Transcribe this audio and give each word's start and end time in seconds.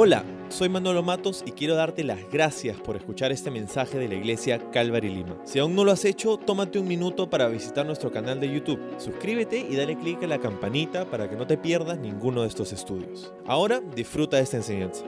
Hola, 0.00 0.24
soy 0.48 0.68
Manolo 0.68 1.02
Matos 1.02 1.42
y 1.44 1.50
quiero 1.50 1.74
darte 1.74 2.04
las 2.04 2.30
gracias 2.30 2.80
por 2.80 2.94
escuchar 2.94 3.32
este 3.32 3.50
mensaje 3.50 3.98
de 3.98 4.06
la 4.06 4.14
iglesia 4.14 4.70
Calvary 4.70 5.08
Lima. 5.08 5.44
Si 5.44 5.58
aún 5.58 5.74
no 5.74 5.82
lo 5.82 5.90
has 5.90 6.04
hecho, 6.04 6.36
tómate 6.36 6.78
un 6.78 6.86
minuto 6.86 7.28
para 7.28 7.48
visitar 7.48 7.84
nuestro 7.84 8.12
canal 8.12 8.38
de 8.38 8.46
YouTube. 8.46 8.78
Suscríbete 9.00 9.58
y 9.58 9.74
dale 9.74 9.98
clic 9.98 10.22
a 10.22 10.28
la 10.28 10.38
campanita 10.38 11.10
para 11.10 11.28
que 11.28 11.34
no 11.34 11.48
te 11.48 11.58
pierdas 11.58 11.98
ninguno 11.98 12.42
de 12.42 12.48
estos 12.48 12.72
estudios. 12.72 13.32
Ahora 13.44 13.80
disfruta 13.80 14.36
de 14.36 14.44
esta 14.44 14.58
enseñanza. 14.58 15.04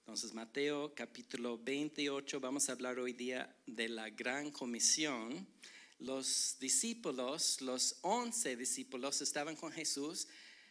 Entonces, 0.00 0.34
Mateo 0.34 0.92
capítulo 0.92 1.56
28, 1.56 2.40
vamos 2.40 2.68
a 2.68 2.72
hablar 2.72 2.98
hoy 2.98 3.12
día 3.12 3.54
de 3.68 3.88
la 3.90 4.10
gran 4.10 4.50
comisión. 4.50 5.46
Los 6.00 6.56
discípulos, 6.58 7.60
los 7.60 8.00
once 8.02 8.56
discípulos 8.56 9.22
estaban 9.22 9.54
con 9.54 9.70
Jesús, 9.70 10.26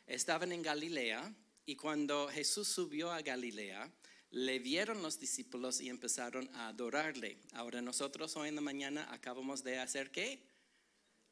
estaban 0.07 0.52
en 0.52 0.62
Galilea 0.62 1.34
y 1.68 1.76
cuando 1.76 2.30
Jesús 2.30 2.70
subió 2.70 3.12
a 3.12 3.21
Galilea, 3.21 3.92
le 4.32 4.58
vieron 4.58 5.02
los 5.04 5.20
discípulos 5.20 5.82
y 5.82 5.89
empezaron 5.89 6.50
a 6.56 6.70
adorarle. 6.70 7.38
Ahora 7.52 7.82
nosotros 7.82 8.38
hoy 8.38 8.48
en 8.48 8.56
la 8.56 8.62
mañana 8.62 9.12
acabamos 9.12 9.66
de 9.66 9.78
hacer 9.78 10.10
qué? 10.10 10.42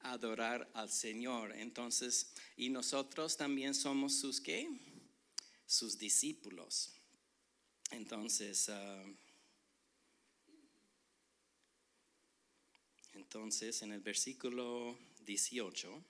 Adorar 0.02 0.70
al 0.74 0.92
Señor. 0.92 1.54
Entonces, 1.56 2.34
y 2.58 2.70
nosotros 2.70 3.38
también 3.38 3.74
somos 3.74 4.20
sus 4.20 4.42
qué? 4.42 4.70
Sus 5.66 5.98
discípulos. 5.98 6.92
Entonces, 7.92 8.68
uh, 8.68 9.16
entonces 13.14 13.82
en 13.84 13.94
el 13.94 14.02
versículo 14.02 15.00
18 15.22 16.04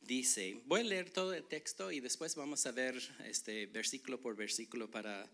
dice, 0.00 0.60
voy 0.66 0.80
a 0.80 0.84
leer 0.84 1.10
todo 1.10 1.34
el 1.34 1.44
texto 1.44 1.90
y 1.90 2.00
después 2.00 2.34
vamos 2.34 2.66
a 2.66 2.72
ver 2.72 3.00
este 3.26 3.66
versículo 3.66 4.20
por 4.20 4.36
versículo 4.36 4.90
para 4.90 5.30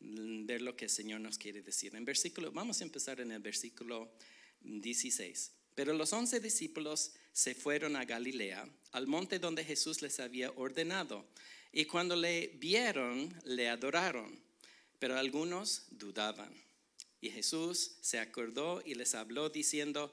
ver 0.00 0.62
lo 0.62 0.76
que 0.76 0.86
el 0.86 0.90
Señor 0.90 1.20
nos 1.20 1.38
quiere 1.38 1.62
decir. 1.62 1.94
En 1.94 2.04
versículo, 2.04 2.52
vamos 2.52 2.80
a 2.80 2.84
empezar 2.84 3.20
en 3.20 3.32
el 3.32 3.40
versículo 3.40 4.12
16. 4.60 5.52
Pero 5.74 5.92
los 5.92 6.12
once 6.12 6.40
discípulos 6.40 7.12
se 7.32 7.54
fueron 7.54 7.96
a 7.96 8.04
Galilea, 8.04 8.68
al 8.92 9.06
monte 9.06 9.38
donde 9.38 9.64
Jesús 9.64 10.00
les 10.00 10.20
había 10.20 10.50
ordenado. 10.52 11.26
Y 11.72 11.84
cuando 11.84 12.16
le 12.16 12.48
vieron, 12.58 13.34
le 13.44 13.68
adoraron, 13.68 14.40
pero 14.98 15.16
algunos 15.16 15.86
dudaban. 15.90 16.50
Y 17.20 17.30
Jesús 17.30 17.96
se 18.00 18.18
acordó 18.18 18.82
y 18.84 18.94
les 18.94 19.14
habló 19.14 19.50
diciendo, 19.50 20.12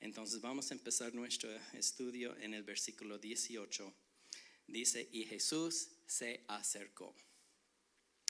Entonces 0.00 0.40
vamos 0.40 0.70
a 0.70 0.74
empezar 0.74 1.14
nuestro 1.14 1.50
estudio 1.74 2.36
en 2.38 2.54
el 2.54 2.62
versículo 2.62 3.18
18. 3.18 3.92
Dice, 4.66 5.08
y 5.12 5.24
Jesús 5.24 5.88
se 6.06 6.44
acercó. 6.48 7.14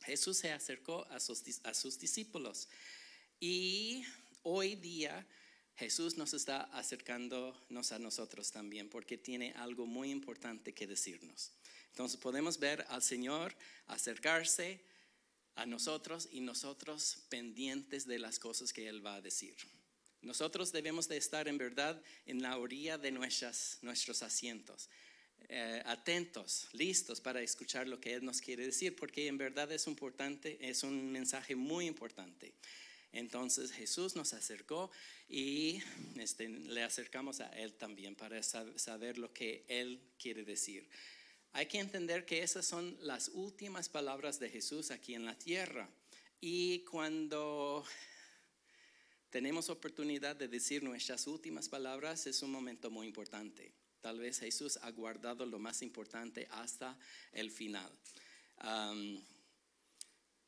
Jesús 0.04 0.38
se 0.38 0.50
acercó 0.52 1.06
a 1.06 1.20
sus, 1.20 1.44
sus 1.74 1.98
Y 3.38 4.04
hoy 4.42 4.74
día 4.76 5.26
Jesús 5.76 6.16
nos 6.16 6.34
está 6.34 6.62
acercándonos 6.76 7.92
a 7.92 7.98
nosotros 7.98 8.50
también 8.50 8.90
porque 8.90 9.16
tiene 9.16 9.52
algo 9.52 9.86
muy 9.86 10.10
importante 10.10 10.74
que 10.74 10.86
decirnos. 10.86 11.52
Entonces 11.90 12.18
podemos 12.18 12.58
ver 12.58 12.84
al 12.88 13.02
Señor 13.02 13.56
acercarse 13.86 14.84
a 15.54 15.66
nosotros 15.66 16.28
y 16.32 16.40
nosotros 16.40 17.18
pendientes 17.28 18.06
de 18.06 18.18
las 18.18 18.38
cosas 18.38 18.72
que 18.72 18.88
Él 18.88 19.04
va 19.04 19.16
a 19.16 19.20
decir. 19.20 19.56
Nosotros 20.22 20.72
debemos 20.72 21.08
de 21.08 21.16
estar 21.16 21.48
en 21.48 21.58
verdad 21.58 22.00
en 22.26 22.42
la 22.42 22.58
orilla 22.58 22.98
de 22.98 23.10
nuestras, 23.10 23.78
nuestros 23.82 24.22
asientos, 24.22 24.90
eh, 25.48 25.82
atentos, 25.86 26.68
listos 26.72 27.20
para 27.20 27.40
escuchar 27.40 27.88
lo 27.88 28.00
que 28.00 28.14
Él 28.14 28.24
nos 28.24 28.40
quiere 28.40 28.66
decir, 28.66 28.94
porque 28.94 29.26
en 29.26 29.38
verdad 29.38 29.72
es 29.72 29.86
importante, 29.86 30.58
es 30.60 30.82
un 30.82 31.10
mensaje 31.10 31.56
muy 31.56 31.86
importante. 31.86 32.54
Entonces 33.12 33.72
Jesús 33.72 34.14
nos 34.14 34.32
acercó 34.34 34.90
y 35.28 35.82
este, 36.16 36.48
le 36.48 36.82
acercamos 36.82 37.40
a 37.40 37.48
Él 37.48 37.74
también 37.74 38.14
para 38.14 38.42
saber 38.42 39.18
lo 39.18 39.32
que 39.32 39.64
Él 39.68 40.00
quiere 40.18 40.44
decir. 40.44 40.88
Hay 41.52 41.66
que 41.66 41.80
entender 41.80 42.24
que 42.24 42.42
esas 42.42 42.64
son 42.66 42.96
las 43.00 43.28
últimas 43.30 43.88
palabras 43.88 44.38
de 44.38 44.50
Jesús 44.50 44.92
aquí 44.92 45.14
en 45.14 45.24
la 45.24 45.36
tierra. 45.36 45.88
Y 46.40 46.84
cuando 46.84 47.84
tenemos 49.30 49.70
oportunidad 49.70 50.34
de 50.34 50.48
decir 50.48 50.82
nuestras 50.82 51.26
últimas 51.28 51.68
palabras, 51.68 52.26
es 52.26 52.42
un 52.42 52.50
momento 52.50 52.90
muy 52.90 53.06
importante. 53.06 53.72
Tal 54.00 54.18
vez 54.18 54.40
Jesús 54.40 54.78
ha 54.82 54.90
guardado 54.90 55.46
lo 55.46 55.58
más 55.58 55.82
importante 55.82 56.48
hasta 56.50 56.98
el 57.32 57.50
final. 57.50 57.90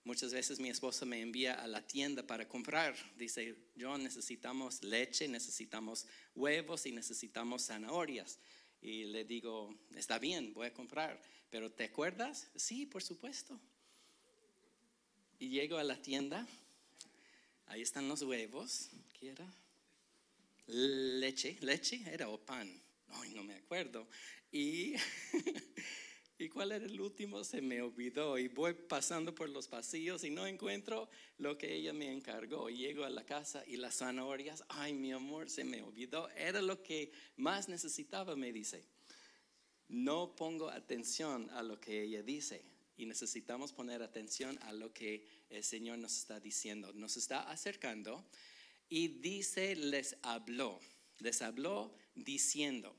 muchas 0.04 0.32
veces 0.32 0.58
mi 0.58 0.68
esposa 0.68 1.06
me 1.06 1.20
envía 1.20 1.54
a 1.54 1.66
la 1.68 1.86
tienda 1.86 2.26
para 2.26 2.48
comprar. 2.48 2.96
Dice, 3.16 3.56
John, 3.78 4.02
necesitamos 4.02 4.82
leche, 4.82 5.28
necesitamos 5.28 6.06
huevos 6.34 6.84
y 6.86 6.92
necesitamos 6.92 7.66
zanahorias. 7.66 8.40
Y 8.80 9.04
le 9.04 9.24
digo, 9.24 9.78
está 9.94 10.18
bien, 10.18 10.52
voy 10.54 10.66
a 10.66 10.74
comprar. 10.74 11.22
Pero 11.50 11.70
¿te 11.70 11.84
acuerdas? 11.84 12.50
Sí, 12.56 12.84
por 12.86 13.02
supuesto. 13.02 13.60
Y 15.38 15.50
llego 15.50 15.76
a 15.76 15.84
la 15.84 16.02
tienda 16.02 16.48
Ahí 17.66 17.82
están 17.82 18.08
los 18.08 18.22
huevos. 18.22 18.90
¿Qué 19.12 19.30
era? 19.30 19.46
Leche. 20.66 21.58
¿Leche 21.60 22.02
era 22.06 22.28
o 22.28 22.38
pan? 22.38 22.82
Ay, 23.08 23.32
no 23.34 23.42
me 23.42 23.54
acuerdo. 23.54 24.08
Y, 24.50 24.94
¿Y 26.38 26.48
cuál 26.48 26.72
era 26.72 26.84
el 26.84 27.00
último? 27.00 27.44
Se 27.44 27.60
me 27.60 27.80
olvidó. 27.82 28.38
Y 28.38 28.48
voy 28.48 28.74
pasando 28.74 29.34
por 29.34 29.48
los 29.48 29.68
pasillos 29.68 30.24
y 30.24 30.30
no 30.30 30.46
encuentro 30.46 31.08
lo 31.38 31.56
que 31.56 31.72
ella 31.74 31.92
me 31.92 32.12
encargó. 32.12 32.68
Llego 32.68 33.04
a 33.04 33.10
la 33.10 33.24
casa 33.24 33.62
y 33.66 33.76
las 33.76 33.98
zanahorias. 33.98 34.64
Ay, 34.68 34.92
mi 34.92 35.12
amor, 35.12 35.48
se 35.48 35.64
me 35.64 35.82
olvidó. 35.82 36.28
Era 36.30 36.60
lo 36.60 36.82
que 36.82 37.12
más 37.36 37.68
necesitaba, 37.68 38.34
me 38.34 38.52
dice. 38.52 38.84
No 39.88 40.34
pongo 40.34 40.68
atención 40.68 41.48
a 41.50 41.62
lo 41.62 41.78
que 41.78 42.02
ella 42.02 42.22
dice 42.22 42.71
y 42.96 43.06
necesitamos 43.06 43.72
poner 43.72 44.02
atención 44.02 44.58
a 44.62 44.72
lo 44.72 44.92
que 44.92 45.26
el 45.50 45.64
Señor 45.64 45.98
nos 45.98 46.16
está 46.16 46.40
diciendo. 46.40 46.92
Nos 46.92 47.16
está 47.16 47.50
acercando 47.50 48.24
y 48.88 49.08
dice, 49.08 49.76
les 49.76 50.16
habló, 50.22 50.80
les 51.18 51.42
habló 51.42 51.94
diciendo. 52.14 52.96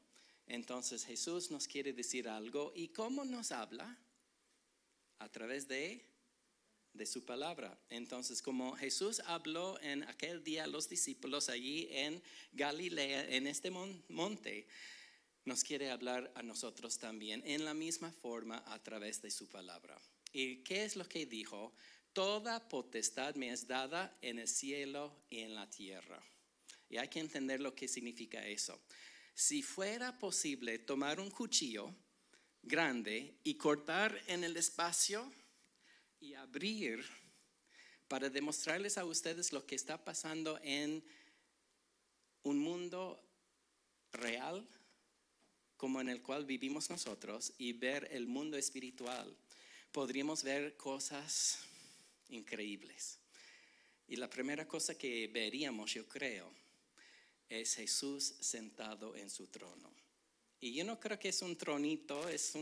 Entonces 0.47 1.05
Jesús 1.05 1.51
nos 1.51 1.67
quiere 1.67 1.93
decir 1.93 2.27
algo 2.27 2.73
y 2.75 2.89
cómo 2.89 3.25
nos 3.25 3.51
habla 3.51 3.97
a 5.19 5.29
través 5.29 5.67
de 5.67 6.13
de 6.93 7.05
su 7.05 7.25
palabra. 7.25 7.77
Entonces, 7.89 8.41
como 8.41 8.75
Jesús 8.75 9.21
habló 9.25 9.79
en 9.81 10.03
aquel 10.03 10.43
día 10.43 10.63
a 10.63 10.67
los 10.67 10.87
discípulos 10.87 11.49
allí 11.49 11.87
en 11.91 12.21
Galilea, 12.53 13.35
en 13.35 13.47
este 13.47 13.71
monte, 13.71 14.67
nos 15.45 15.63
quiere 15.63 15.91
hablar 15.91 16.31
a 16.35 16.43
nosotros 16.43 16.97
también 16.97 17.43
en 17.45 17.65
la 17.65 17.73
misma 17.73 18.11
forma 18.11 18.63
a 18.67 18.81
través 18.81 19.21
de 19.21 19.31
su 19.31 19.47
palabra. 19.47 19.99
¿Y 20.31 20.63
qué 20.63 20.85
es 20.85 20.95
lo 20.95 21.07
que 21.07 21.25
dijo? 21.25 21.73
Toda 22.13 22.67
potestad 22.69 23.35
me 23.35 23.51
es 23.51 23.67
dada 23.67 24.17
en 24.21 24.39
el 24.39 24.47
cielo 24.47 25.25
y 25.29 25.39
en 25.39 25.55
la 25.55 25.69
tierra. 25.69 26.23
Y 26.89 26.97
hay 26.97 27.07
que 27.07 27.19
entender 27.19 27.59
lo 27.59 27.75
que 27.75 27.87
significa 27.87 28.45
eso. 28.45 28.79
Si 29.33 29.63
fuera 29.63 30.17
posible 30.19 30.79
tomar 30.79 31.19
un 31.19 31.31
cuchillo 31.31 31.93
grande 32.61 33.39
y 33.43 33.55
cortar 33.55 34.21
en 34.27 34.43
el 34.43 34.55
espacio 34.57 35.31
y 36.19 36.35
abrir 36.35 37.03
para 38.07 38.29
demostrarles 38.29 38.97
a 38.97 39.05
ustedes 39.05 39.51
lo 39.51 39.65
que 39.65 39.75
está 39.75 40.03
pasando 40.03 40.59
en 40.63 41.03
un 42.43 42.59
mundo 42.59 43.27
real, 44.11 44.67
como 45.83 45.99
en 45.99 46.07
el 46.07 46.21
cual 46.21 46.45
vivimos 46.45 46.89
nosotros 46.89 47.51
y 47.57 47.73
ver 47.73 48.07
el 48.13 48.25
mundo 48.25 48.55
espiritual, 48.55 49.35
podríamos 49.91 50.41
ver 50.41 50.77
cosas 50.77 51.59
increíbles. 52.29 53.19
Y 54.07 54.15
la 54.15 54.29
primera 54.29 54.65
cosa 54.65 54.97
que 54.97 55.27
veríamos, 55.27 55.93
yo 55.93 56.07
creo, 56.07 56.49
es 57.49 57.75
Jesús 57.75 58.23
sentado 58.39 59.13
en 59.17 59.29
su 59.29 59.47
trono. 59.47 59.91
Y 60.61 60.73
yo 60.73 60.85
no 60.85 61.01
creo 61.01 61.19
que 61.19 61.27
es 61.27 61.41
un 61.41 61.57
tronito, 61.57 62.29
es 62.29 62.53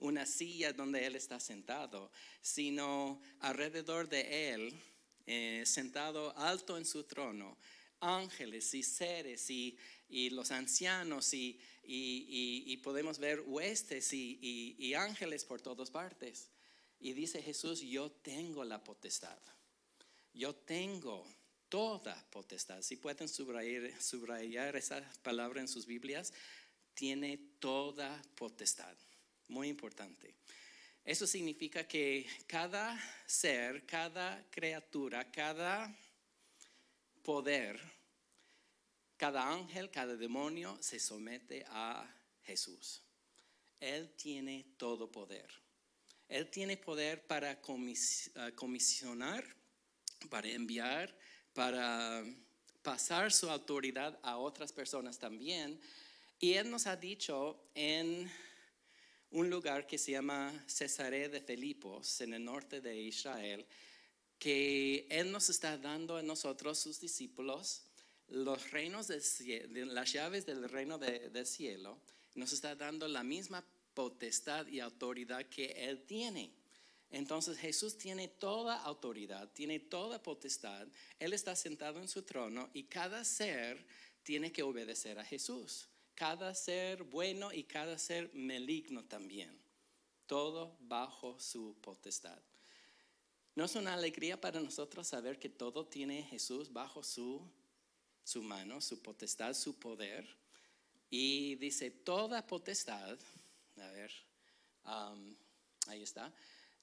una 0.00 0.26
silla 0.26 0.72
donde 0.72 1.06
Él 1.06 1.14
está 1.14 1.38
sentado, 1.38 2.10
sino 2.42 3.22
alrededor 3.38 4.08
de 4.08 4.52
Él 4.52 4.74
eh, 5.26 5.62
sentado 5.64 6.36
alto 6.36 6.76
en 6.76 6.84
su 6.84 7.04
trono, 7.04 7.56
ángeles 8.00 8.74
y 8.74 8.82
seres 8.82 9.50
y, 9.50 9.76
y 10.08 10.30
los 10.30 10.50
ancianos 10.50 11.34
y, 11.34 11.60
y, 11.82 12.64
y, 12.66 12.76
podemos 12.78 13.18
ver 13.18 13.40
huestes 13.40 14.12
y, 14.12 14.94
ángeles 14.94 15.44
por 15.44 15.60
todas 15.60 15.90
partes. 15.90 16.50
Y 17.00 17.12
dice 17.12 17.42
Jesús, 17.42 17.80
yo 17.80 18.10
tengo 18.10 18.64
la 18.64 18.82
potestad. 18.82 19.38
Yo 20.32 20.54
tengo 20.54 21.26
toda 21.68 22.14
potestad. 22.30 22.82
Si 22.82 22.96
pueden 22.96 23.28
subrayar, 23.28 24.00
subrayar 24.00 24.76
esa 24.76 25.00
palabra 25.22 25.60
en 25.60 25.68
sus 25.68 25.86
Biblias, 25.86 26.32
tiene 26.94 27.38
toda 27.58 28.22
potestad. 28.34 28.96
Muy 29.48 29.68
importante. 29.68 30.34
Eso 31.04 31.26
significa 31.26 31.86
que 31.86 32.26
cada 32.46 32.98
ser, 33.26 33.84
cada 33.84 34.42
criatura, 34.50 35.30
cada 35.30 35.94
poder, 37.24 37.80
cada 39.16 39.50
ángel, 39.50 39.90
cada 39.90 40.14
demonio 40.16 40.78
se 40.80 41.00
somete 41.00 41.64
a 41.68 42.06
Jesús. 42.42 43.02
Él 43.80 44.14
tiene 44.16 44.74
todo 44.76 45.10
poder. 45.10 45.50
Él 46.28 46.50
tiene 46.50 46.76
poder 46.76 47.26
para 47.26 47.50
ah, 47.50 48.50
comisionar, 48.54 49.44
para 50.30 50.48
enviar, 50.48 51.16
para 51.52 52.24
pasar 52.82 53.32
su 53.32 53.50
autoridad 53.50 54.18
a 54.22 54.36
otras 54.36 54.72
personas 54.72 55.18
también. 55.18 55.80
Y 56.38 56.54
Él 56.54 56.70
nos 56.70 56.86
ha 56.86 56.96
dicho 56.96 57.70
en 57.74 58.30
un 59.30 59.50
lugar 59.50 59.86
que 59.86 59.98
se 59.98 60.12
llama 60.12 60.52
Cesarea 60.66 61.28
de 61.28 61.40
Filipos, 61.40 62.20
en 62.20 62.34
el 62.34 62.44
norte 62.44 62.80
de 62.80 62.96
Israel, 62.96 63.66
que 64.44 65.06
Él 65.08 65.32
nos 65.32 65.48
está 65.48 65.78
dando 65.78 66.18
a 66.18 66.22
nosotros, 66.22 66.78
sus 66.78 67.00
discípulos, 67.00 67.80
los 68.28 68.70
reinos 68.72 69.08
del 69.08 69.94
las 69.94 70.12
llaves 70.12 70.44
del 70.44 70.68
reino 70.68 70.98
del 70.98 71.46
cielo, 71.46 71.98
nos 72.34 72.52
está 72.52 72.76
dando 72.76 73.08
la 73.08 73.22
misma 73.22 73.64
potestad 73.94 74.66
y 74.66 74.80
autoridad 74.80 75.46
que 75.46 75.68
Él 75.88 76.04
tiene. 76.04 76.52
Entonces 77.10 77.56
Jesús 77.56 77.96
tiene 77.96 78.28
toda 78.28 78.82
autoridad, 78.82 79.50
tiene 79.54 79.80
toda 79.80 80.22
potestad, 80.22 80.88
Él 81.18 81.32
está 81.32 81.56
sentado 81.56 82.02
en 82.02 82.08
su 82.08 82.20
trono 82.20 82.68
y 82.74 82.82
cada 82.82 83.24
ser 83.24 83.82
tiene 84.24 84.52
que 84.52 84.62
obedecer 84.62 85.18
a 85.18 85.24
Jesús 85.24 85.88
cada 86.14 86.54
ser 86.54 87.02
bueno 87.02 87.50
y 87.50 87.64
cada 87.64 87.98
ser 87.98 88.30
maligno 88.34 89.04
también. 89.04 89.58
Todo 90.26 90.76
bajo 90.80 91.40
su 91.40 91.74
potestad. 91.80 92.38
¿No 93.54 93.64
es 93.64 93.76
una 93.76 93.94
alegría 93.94 94.40
para 94.40 94.60
nosotros 94.60 95.06
saber 95.06 95.38
que 95.38 95.48
todo 95.48 95.86
tiene 95.86 96.24
Jesús 96.24 96.72
bajo 96.72 97.04
su, 97.04 97.40
su 98.24 98.42
mano, 98.42 98.80
su 98.80 99.00
potestad, 99.00 99.54
su 99.54 99.78
poder? 99.78 100.26
Y 101.08 101.54
dice, 101.56 101.90
toda 101.90 102.44
potestad, 102.44 103.16
a 103.76 103.90
ver, 103.92 104.10
um, 104.84 105.36
ahí 105.86 106.02
está, 106.02 106.32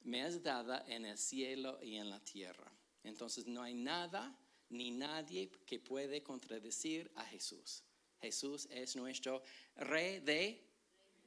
me 0.03 0.25
es 0.25 0.41
dada 0.41 0.85
en 0.87 1.05
el 1.05 1.17
cielo 1.17 1.77
y 1.83 1.97
en 1.97 2.09
la 2.09 2.21
tierra. 2.21 2.71
Entonces 3.03 3.45
no 3.47 3.61
hay 3.61 3.73
nada 3.73 4.33
ni 4.69 4.91
nadie 4.91 5.49
que 5.65 5.79
puede 5.79 6.23
contradecir 6.23 7.11
a 7.15 7.25
Jesús. 7.25 7.83
Jesús 8.21 8.67
es 8.71 8.95
nuestro 8.95 9.43
rey 9.75 10.19
de 10.19 10.63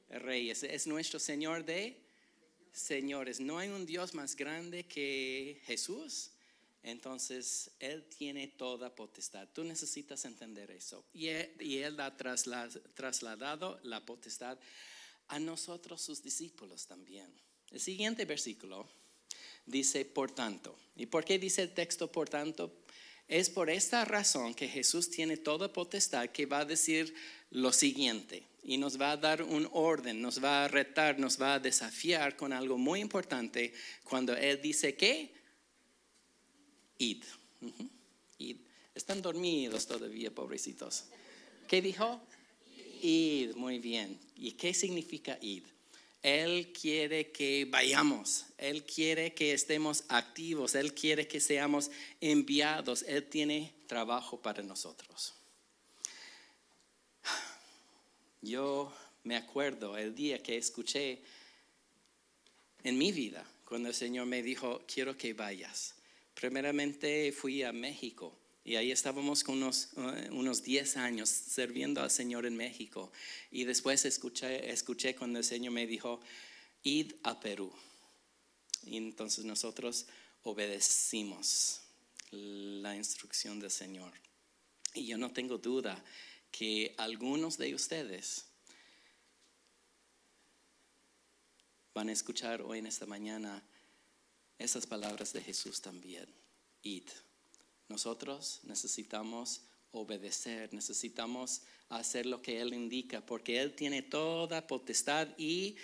reyes, 0.09 0.63
es 0.63 0.87
nuestro 0.87 1.19
Señor 1.19 1.63
de 1.63 2.04
señores. 2.75 3.39
No 3.39 3.57
hay 3.57 3.69
un 3.69 3.85
Dios 3.85 4.13
más 4.13 4.35
grande 4.35 4.83
que 4.83 5.61
Jesús. 5.65 6.31
Entonces, 6.83 7.71
Él 7.79 8.05
tiene 8.05 8.47
toda 8.47 8.93
potestad. 8.93 9.47
Tú 9.53 9.63
necesitas 9.63 10.23
entender 10.25 10.69
eso. 10.69 11.03
Y 11.13 11.29
Él, 11.29 11.99
ha 11.99 12.15
trasladado 12.15 13.79
la 13.83 14.05
potestad 14.05 14.59
a 15.29 15.39
nosotros, 15.39 16.01
sus 16.01 16.21
discípulos 16.21 16.85
también. 16.85 17.27
El 17.71 17.79
siguiente 17.79 18.25
versículo 18.25 18.87
dice, 19.65 20.05
por 20.05 20.31
tanto. 20.31 20.77
¿Y 20.95 21.07
por 21.07 21.25
qué 21.25 21.39
dice 21.39 21.63
el 21.63 21.73
texto, 21.73 22.11
por 22.11 22.29
tanto? 22.29 22.71
Es 23.27 23.49
por 23.49 23.71
esta 23.71 24.05
razón 24.05 24.53
que 24.53 24.67
Jesús 24.67 25.09
tiene 25.09 25.37
toda 25.37 25.73
potestad 25.73 26.29
que 26.29 26.45
va 26.45 26.59
a 26.59 26.65
decir 26.65 27.15
lo 27.51 27.71
siguiente 27.71 28.43
y 28.63 28.77
nos 28.77 28.99
va 28.99 29.11
a 29.11 29.17
dar 29.17 29.43
un 29.43 29.69
orden, 29.71 30.21
nos 30.21 30.43
va 30.43 30.65
a 30.65 30.67
retar, 30.67 31.19
nos 31.19 31.39
va 31.39 31.55
a 31.55 31.59
desafiar 31.59 32.35
con 32.35 32.51
algo 32.51 32.77
muy 32.77 32.99
importante 32.99 33.73
cuando 34.03 34.35
Él 34.35 34.59
dice 34.61 34.95
que 34.95 35.31
id. 36.97 37.23
id. 38.39 38.57
Están 38.95 39.21
dormidos 39.21 39.85
todavía, 39.85 40.33
pobrecitos. 40.33 41.05
¿Qué 41.67 41.81
dijo? 41.81 42.19
Id, 43.01 43.55
muy 43.55 43.79
bien. 43.79 44.19
¿Y 44.35 44.53
qué 44.53 44.73
significa 44.73 45.37
id? 45.41 45.63
Él 46.23 46.73
quiere 46.73 47.31
que 47.31 47.65
vayamos, 47.69 48.45
Él 48.57 48.83
quiere 48.83 49.35
que 49.35 49.53
estemos 49.53 50.05
activos, 50.07 50.73
Él 50.73 50.95
quiere 50.95 51.27
que 51.27 51.39
seamos 51.39 51.91
enviados, 52.19 53.03
Él 53.03 53.29
tiene 53.29 53.75
trabajo 53.85 54.41
para 54.41 54.63
nosotros. 54.63 55.34
Yo 58.45 58.93
me 59.23 59.35
acuerdo 59.37 59.97
el 59.97 60.13
día 60.13 60.37
que 60.43 60.55
escuché 60.55 61.19
en 62.83 62.95
mi 62.95 63.11
vida, 63.11 63.43
cuando 63.67 63.89
el 63.89 63.95
Señor 63.95 64.27
me 64.27 64.43
dijo, 64.43 64.83
quiero 64.85 65.17
que 65.17 65.33
vayas. 65.33 65.95
Primeramente 66.35 67.31
fui 67.31 67.63
a 67.63 67.71
México 67.71 68.37
y 68.63 68.75
ahí 68.75 68.91
estábamos 68.91 69.43
con 69.43 69.55
unos, 69.57 69.89
uh, 69.95 70.31
unos 70.31 70.61
10 70.61 70.97
años 70.97 71.27
sirviendo 71.29 72.03
al 72.03 72.11
Señor 72.11 72.45
en 72.45 72.55
México. 72.55 73.11
Y 73.49 73.63
después 73.63 74.05
escuché, 74.05 74.69
escuché 74.69 75.15
cuando 75.15 75.39
el 75.39 75.45
Señor 75.45 75.73
me 75.73 75.87
dijo, 75.87 76.19
id 76.83 77.13
a 77.23 77.39
Perú. 77.39 77.73
Y 78.85 78.97
entonces 78.97 79.43
nosotros 79.43 80.05
obedecimos 80.43 81.81
la 82.29 82.95
instrucción 82.95 83.59
del 83.59 83.71
Señor. 83.71 84.13
Y 84.93 85.07
yo 85.07 85.17
no 85.17 85.31
tengo 85.31 85.57
duda 85.57 86.03
que 86.57 86.95
algunos 86.97 87.57
de 87.57 87.75
ustedes 87.75 88.45
van 91.93 92.07
a 92.07 92.13
escuchar 92.13 92.61
hoy 92.61 92.79
en 92.79 92.85
esta 92.85 93.05
mañana 93.05 93.61
esas 94.57 94.87
palabras 94.87 95.33
de 95.33 95.41
Jesús 95.41 95.81
también. 95.81 96.33
Id. 96.81 97.09
Nosotros 97.89 98.61
necesitamos 98.63 99.63
obedecer, 99.91 100.73
necesitamos 100.73 101.63
hacer 101.89 102.25
lo 102.25 102.41
que 102.41 102.61
Él 102.61 102.73
indica, 102.73 103.19
porque 103.19 103.59
Él 103.59 103.75
tiene 103.75 104.01
toda 104.01 104.65
potestad 104.65 105.27
y, 105.37 105.75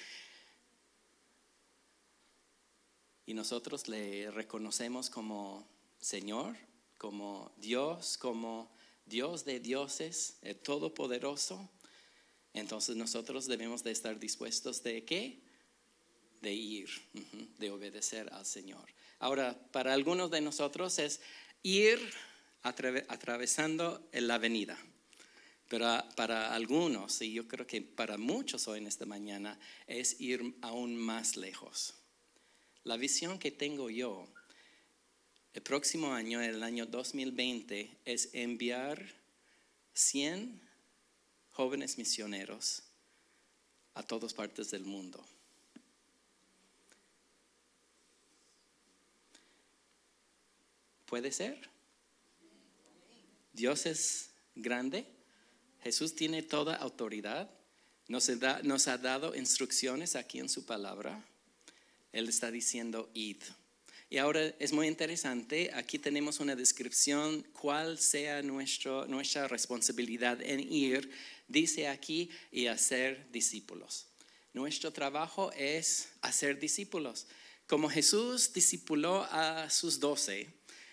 y 3.25 3.33
nosotros 3.33 3.89
le 3.89 4.31
reconocemos 4.31 5.09
como 5.09 5.67
Señor, 5.99 6.55
como 6.97 7.51
Dios, 7.57 8.17
como 8.17 8.71
Dios 9.05 9.45
de 9.45 9.59
dioses, 9.59 10.37
el 10.41 10.57
Todopoderoso. 10.57 11.69
Entonces 12.53 12.95
nosotros 12.95 13.47
debemos 13.47 13.83
de 13.83 13.91
estar 13.91 14.19
dispuestos 14.19 14.83
de 14.83 15.05
qué? 15.05 15.39
De 16.41 16.53
ir, 16.53 16.89
de 17.57 17.71
obedecer 17.71 18.31
al 18.33 18.45
Señor. 18.45 18.89
Ahora, 19.19 19.57
para 19.71 19.93
algunos 19.93 20.31
de 20.31 20.41
nosotros 20.41 20.97
es 20.99 21.21
ir 21.63 21.99
atravesando 22.63 24.09
la 24.13 24.35
avenida. 24.35 24.77
Pero 25.69 25.87
para 26.15 26.53
algunos, 26.53 27.21
y 27.21 27.31
yo 27.31 27.47
creo 27.47 27.65
que 27.65 27.81
para 27.81 28.17
muchos 28.17 28.67
hoy 28.67 28.79
en 28.79 28.87
esta 28.87 29.05
mañana, 29.05 29.57
es 29.87 30.19
ir 30.19 30.55
aún 30.61 30.97
más 30.97 31.37
lejos. 31.37 31.93
La 32.83 32.97
visión 32.97 33.39
que 33.39 33.51
tengo 33.51 33.89
yo 33.89 34.27
el 35.53 35.61
próximo 35.61 36.13
año, 36.13 36.41
el 36.41 36.63
año 36.63 36.85
2020, 36.85 37.97
es 38.05 38.29
enviar 38.33 39.03
100 39.93 40.61
jóvenes 41.51 41.97
misioneros 41.97 42.83
a 43.93 44.03
todas 44.03 44.33
partes 44.33 44.71
del 44.71 44.83
mundo. 44.83 45.23
¿Puede 51.05 51.33
ser? 51.33 51.69
Dios 53.51 53.85
es 53.85 54.29
grande. 54.55 55.05
Jesús 55.83 56.15
tiene 56.15 56.41
toda 56.41 56.75
autoridad. 56.77 57.49
Nos, 58.07 58.29
nos 58.63 58.87
ha 58.87 58.97
dado 58.97 59.35
instrucciones 59.35 60.15
aquí 60.15 60.39
en 60.39 60.47
su 60.47 60.65
palabra. 60.65 61.21
Él 62.13 62.29
está 62.29 62.49
diciendo, 62.49 63.09
id. 63.13 63.41
Y 64.11 64.17
ahora 64.17 64.53
es 64.59 64.73
muy 64.73 64.87
interesante, 64.87 65.71
aquí 65.73 65.97
tenemos 65.97 66.41
una 66.41 66.53
descripción 66.53 67.47
cuál 67.53 67.97
sea 67.97 68.41
nuestro, 68.41 69.07
nuestra 69.07 69.47
responsabilidad 69.47 70.41
en 70.41 70.59
ir, 70.59 71.09
dice 71.47 71.87
aquí, 71.87 72.29
y 72.51 72.67
hacer 72.67 73.31
discípulos. 73.31 74.07
Nuestro 74.51 74.91
trabajo 74.91 75.53
es 75.53 76.09
hacer 76.21 76.59
discípulos. 76.59 77.25
Como 77.67 77.89
Jesús 77.89 78.51
discipuló 78.51 79.23
a 79.31 79.69
sus 79.69 80.01
doce, 80.01 80.49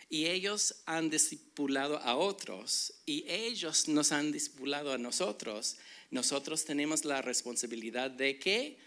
y 0.08 0.26
ellos 0.26 0.76
han 0.86 1.10
discipulado 1.10 1.98
a 1.98 2.14
otros 2.14 2.94
y 3.04 3.24
ellos 3.28 3.88
nos 3.88 4.12
han 4.12 4.30
discipulado 4.30 4.92
a 4.92 4.96
nosotros, 4.96 5.76
nosotros 6.12 6.64
tenemos 6.64 7.04
la 7.04 7.20
responsabilidad 7.20 8.12
de 8.12 8.38
que 8.38 8.78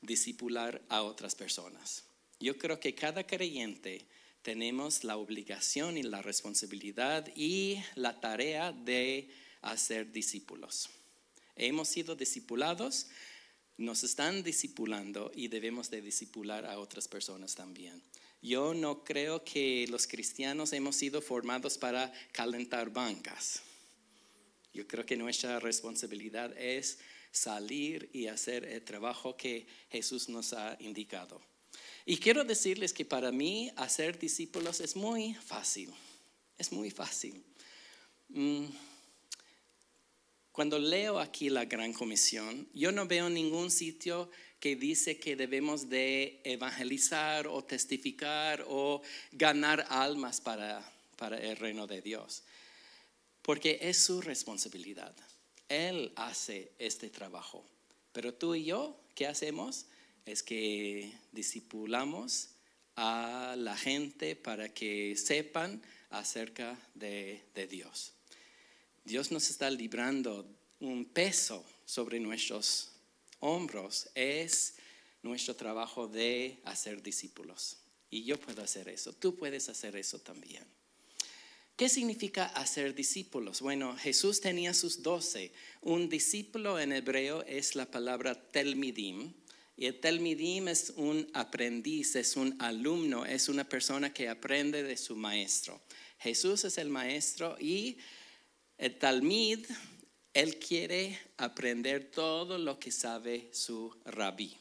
discipular 0.00 0.80
a 0.88 1.02
otras 1.02 1.34
personas. 1.34 2.07
Yo 2.40 2.56
creo 2.56 2.78
que 2.78 2.94
cada 2.94 3.26
creyente 3.26 4.06
tenemos 4.42 5.02
la 5.02 5.16
obligación 5.16 5.96
y 5.96 6.02
la 6.02 6.22
responsabilidad 6.22 7.28
y 7.34 7.82
la 7.96 8.20
tarea 8.20 8.72
de 8.72 9.28
hacer 9.60 10.12
discípulos. 10.12 10.88
Hemos 11.56 11.88
sido 11.88 12.14
discipulados, 12.14 13.08
nos 13.76 14.04
están 14.04 14.42
discipulando 14.44 15.32
y 15.34 15.48
debemos 15.48 15.90
de 15.90 16.00
discipular 16.00 16.64
a 16.64 16.78
otras 16.78 17.08
personas 17.08 17.56
también. 17.56 18.00
Yo 18.40 18.72
no 18.72 19.02
creo 19.02 19.42
que 19.42 19.86
los 19.88 20.06
cristianos 20.06 20.72
hemos 20.72 20.94
sido 20.94 21.20
formados 21.20 21.76
para 21.76 22.12
calentar 22.30 22.90
bancas. 22.90 23.62
Yo 24.72 24.86
creo 24.86 25.04
que 25.04 25.16
nuestra 25.16 25.58
responsabilidad 25.58 26.56
es 26.56 27.00
salir 27.32 28.08
y 28.12 28.28
hacer 28.28 28.64
el 28.64 28.84
trabajo 28.84 29.36
que 29.36 29.66
Jesús 29.90 30.28
nos 30.28 30.52
ha 30.52 30.76
indicado. 30.78 31.40
Y 32.10 32.16
quiero 32.16 32.42
decirles 32.42 32.94
que 32.94 33.04
para 33.04 33.30
mí 33.30 33.70
hacer 33.76 34.18
discípulos 34.18 34.80
es 34.80 34.96
muy 34.96 35.34
fácil, 35.34 35.92
es 36.56 36.72
muy 36.72 36.90
fácil. 36.90 37.44
Mm, 38.30 38.64
cuando 40.50 40.78
leo 40.78 41.18
aquí 41.18 41.50
la 41.50 41.66
Gran 41.66 41.92
Comisión, 41.92 42.66
yo 42.72 42.92
no 42.92 43.06
veo 43.06 43.28
ningún 43.28 43.70
sitio 43.70 44.30
que 44.58 44.74
dice 44.74 45.20
que 45.20 45.36
debemos 45.36 45.90
de 45.90 46.40
evangelizar 46.44 47.46
o 47.46 47.62
testificar 47.62 48.64
o 48.66 49.02
ganar 49.32 49.84
almas 49.90 50.40
para, 50.40 50.90
para 51.18 51.36
el 51.36 51.58
reino 51.58 51.86
de 51.86 52.00
Dios. 52.00 52.42
Porque 53.42 53.80
es 53.82 53.98
su 54.02 54.22
responsabilidad. 54.22 55.14
Él 55.68 56.10
hace 56.16 56.72
este 56.78 57.10
trabajo. 57.10 57.66
Pero 58.14 58.32
tú 58.32 58.54
y 58.54 58.64
yo, 58.64 58.98
¿qué 59.14 59.26
hacemos? 59.26 59.84
Es 60.28 60.42
que 60.42 61.10
discipulamos 61.32 62.50
a 62.96 63.54
la 63.56 63.76
gente 63.76 64.36
para 64.36 64.68
que 64.74 65.16
sepan 65.16 65.82
acerca 66.10 66.78
de, 66.94 67.42
de 67.54 67.66
Dios. 67.66 68.12
Dios 69.04 69.32
nos 69.32 69.48
está 69.48 69.70
librando 69.70 70.46
un 70.80 71.06
peso 71.06 71.64
sobre 71.86 72.20
nuestros 72.20 72.90
hombros 73.40 74.10
es 74.14 74.74
nuestro 75.22 75.56
trabajo 75.56 76.08
de 76.08 76.58
hacer 76.64 77.02
discípulos. 77.02 77.78
Y 78.10 78.24
yo 78.24 78.38
puedo 78.38 78.62
hacer 78.62 78.88
eso, 78.90 79.14
tú 79.14 79.34
puedes 79.34 79.70
hacer 79.70 79.96
eso 79.96 80.18
también. 80.18 80.64
¿Qué 81.74 81.88
significa 81.88 82.44
hacer 82.44 82.94
discípulos? 82.94 83.62
Bueno, 83.62 83.96
Jesús 83.96 84.42
tenía 84.42 84.74
sus 84.74 85.02
doce. 85.02 85.52
Un 85.80 86.10
discípulo 86.10 86.78
en 86.78 86.92
hebreo 86.92 87.44
es 87.44 87.76
la 87.76 87.90
palabra 87.90 88.34
telmidim. 88.34 89.32
Y 89.78 89.86
el 89.86 90.00
telmidim 90.00 90.66
es 90.66 90.92
un 90.96 91.30
aprendiz, 91.34 92.16
es 92.16 92.34
un 92.34 92.60
alumno, 92.60 93.24
es 93.24 93.48
una 93.48 93.68
persona 93.68 94.12
que 94.12 94.28
aprende 94.28 94.82
de 94.82 94.96
su 94.96 95.14
maestro. 95.14 95.80
Jesús 96.18 96.64
es 96.64 96.78
el 96.78 96.88
maestro 96.88 97.56
y 97.60 97.96
el 98.76 98.98
talmid 98.98 99.64
él 100.34 100.58
quiere 100.58 101.16
aprender 101.36 102.10
todo 102.10 102.58
lo 102.58 102.80
que 102.80 102.90
sabe 102.90 103.50
su 103.52 103.94
rabí. 104.04 104.56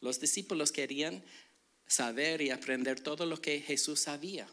Los 0.00 0.18
discípulos 0.18 0.72
querían 0.72 1.22
saber 1.86 2.42
y 2.42 2.50
aprender 2.50 2.98
todo 2.98 3.24
lo 3.24 3.40
que 3.40 3.60
Jesús 3.60 4.00
sabía. 4.00 4.48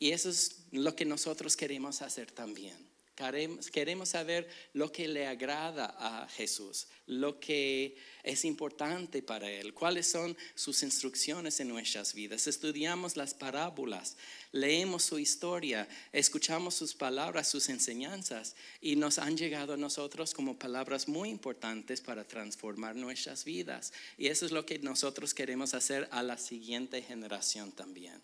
Y 0.00 0.10
eso 0.10 0.28
es 0.28 0.66
lo 0.72 0.96
que 0.96 1.04
nosotros 1.04 1.56
queremos 1.56 2.02
hacer 2.02 2.32
también. 2.32 2.76
Queremos 3.16 4.10
saber 4.10 4.46
lo 4.74 4.92
que 4.92 5.08
le 5.08 5.26
agrada 5.26 5.96
a 5.98 6.28
Jesús, 6.28 6.86
lo 7.06 7.40
que 7.40 7.96
es 8.22 8.44
importante 8.44 9.22
para 9.22 9.50
Él, 9.50 9.72
cuáles 9.72 10.10
son 10.10 10.36
sus 10.54 10.82
instrucciones 10.82 11.58
en 11.60 11.68
nuestras 11.68 12.12
vidas. 12.12 12.46
Estudiamos 12.46 13.16
las 13.16 13.32
parábolas, 13.32 14.18
leemos 14.52 15.04
su 15.04 15.18
historia, 15.18 15.88
escuchamos 16.12 16.74
sus 16.74 16.94
palabras, 16.94 17.48
sus 17.48 17.70
enseñanzas 17.70 18.54
y 18.82 18.96
nos 18.96 19.18
han 19.18 19.38
llegado 19.38 19.72
a 19.72 19.78
nosotros 19.78 20.34
como 20.34 20.58
palabras 20.58 21.08
muy 21.08 21.30
importantes 21.30 22.02
para 22.02 22.24
transformar 22.24 22.96
nuestras 22.96 23.46
vidas. 23.46 23.94
Y 24.18 24.26
eso 24.26 24.44
es 24.44 24.52
lo 24.52 24.66
que 24.66 24.78
nosotros 24.80 25.32
queremos 25.32 25.72
hacer 25.72 26.06
a 26.10 26.22
la 26.22 26.36
siguiente 26.36 27.00
generación 27.00 27.72
también. 27.72 28.20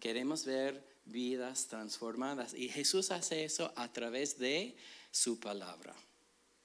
Queremos 0.00 0.44
ver 0.44 0.91
vidas 1.04 1.68
transformadas. 1.68 2.54
Y 2.54 2.68
Jesús 2.68 3.10
hace 3.10 3.44
eso 3.44 3.72
a 3.76 3.92
través 3.92 4.38
de 4.38 4.76
su 5.10 5.38
palabra. 5.38 5.94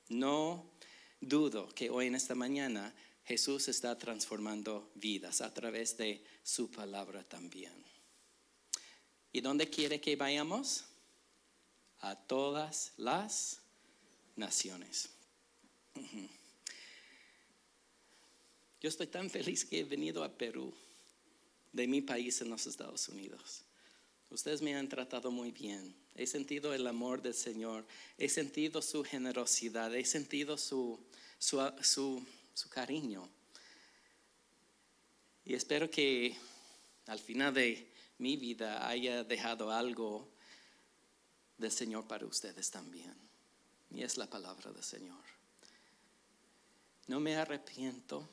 No 0.09 0.71
dudo 1.19 1.69
que 1.69 1.89
hoy 1.89 2.07
en 2.07 2.15
esta 2.15 2.35
mañana 2.35 2.93
Jesús 3.25 3.67
está 3.67 3.97
transformando 3.97 4.89
vidas 4.95 5.41
a 5.41 5.53
través 5.53 5.97
de 5.97 6.23
su 6.43 6.71
palabra 6.71 7.23
también. 7.23 7.73
¿Y 9.33 9.41
dónde 9.41 9.69
quiere 9.69 9.99
que 9.99 10.15
vayamos? 10.15 10.85
A 11.99 12.15
todas 12.15 12.93
las 12.97 13.59
naciones. 14.35 15.09
Yo 18.79 18.89
estoy 18.89 19.07
tan 19.07 19.29
feliz 19.29 19.65
que 19.65 19.79
he 19.79 19.83
venido 19.83 20.23
a 20.23 20.37
Perú, 20.37 20.73
de 21.73 21.87
mi 21.87 22.01
país 22.01 22.39
en 22.41 22.49
los 22.49 22.65
Estados 22.67 23.09
Unidos. 23.09 23.66
Ustedes 24.29 24.61
me 24.61 24.75
han 24.75 24.89
tratado 24.89 25.31
muy 25.31 25.51
bien. 25.51 25.95
He 26.15 26.27
sentido 26.27 26.73
el 26.73 26.85
amor 26.85 27.21
del 27.21 27.33
Señor. 27.33 27.85
He 28.17 28.27
sentido 28.27 28.81
su 28.81 29.03
generosidad. 29.03 29.95
He 29.95 30.03
sentido 30.03 30.57
su, 30.57 30.99
su, 31.39 32.23
cariño. 32.69 33.29
Y 35.45 35.53
espero 35.53 35.89
que 35.89 36.35
al 37.05 37.19
final 37.19 37.53
de 37.53 37.87
mi 38.17 38.35
vida 38.35 38.87
haya 38.87 39.23
dejado 39.23 39.71
algo 39.71 40.27
del 41.57 41.71
Señor 41.71 42.05
para 42.07 42.25
ustedes 42.25 42.69
también. 42.69 43.15
Y 43.89 44.03
es 44.03 44.17
la 44.17 44.29
palabra 44.29 44.71
del 44.71 44.83
Señor. 44.83 45.23
No 47.07 47.21
me 47.21 47.37
arrepiento 47.37 48.27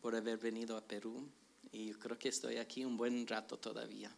por 0.00 0.16
haber 0.16 0.38
venido 0.38 0.78
a 0.78 0.80
Perú 0.80 1.28
y 1.70 1.92
creo 1.92 2.18
que 2.18 2.30
estoy 2.30 2.56
aquí 2.56 2.84
un 2.84 2.96
buen 2.96 3.26
rato 3.26 3.58
todavía. 3.58 4.10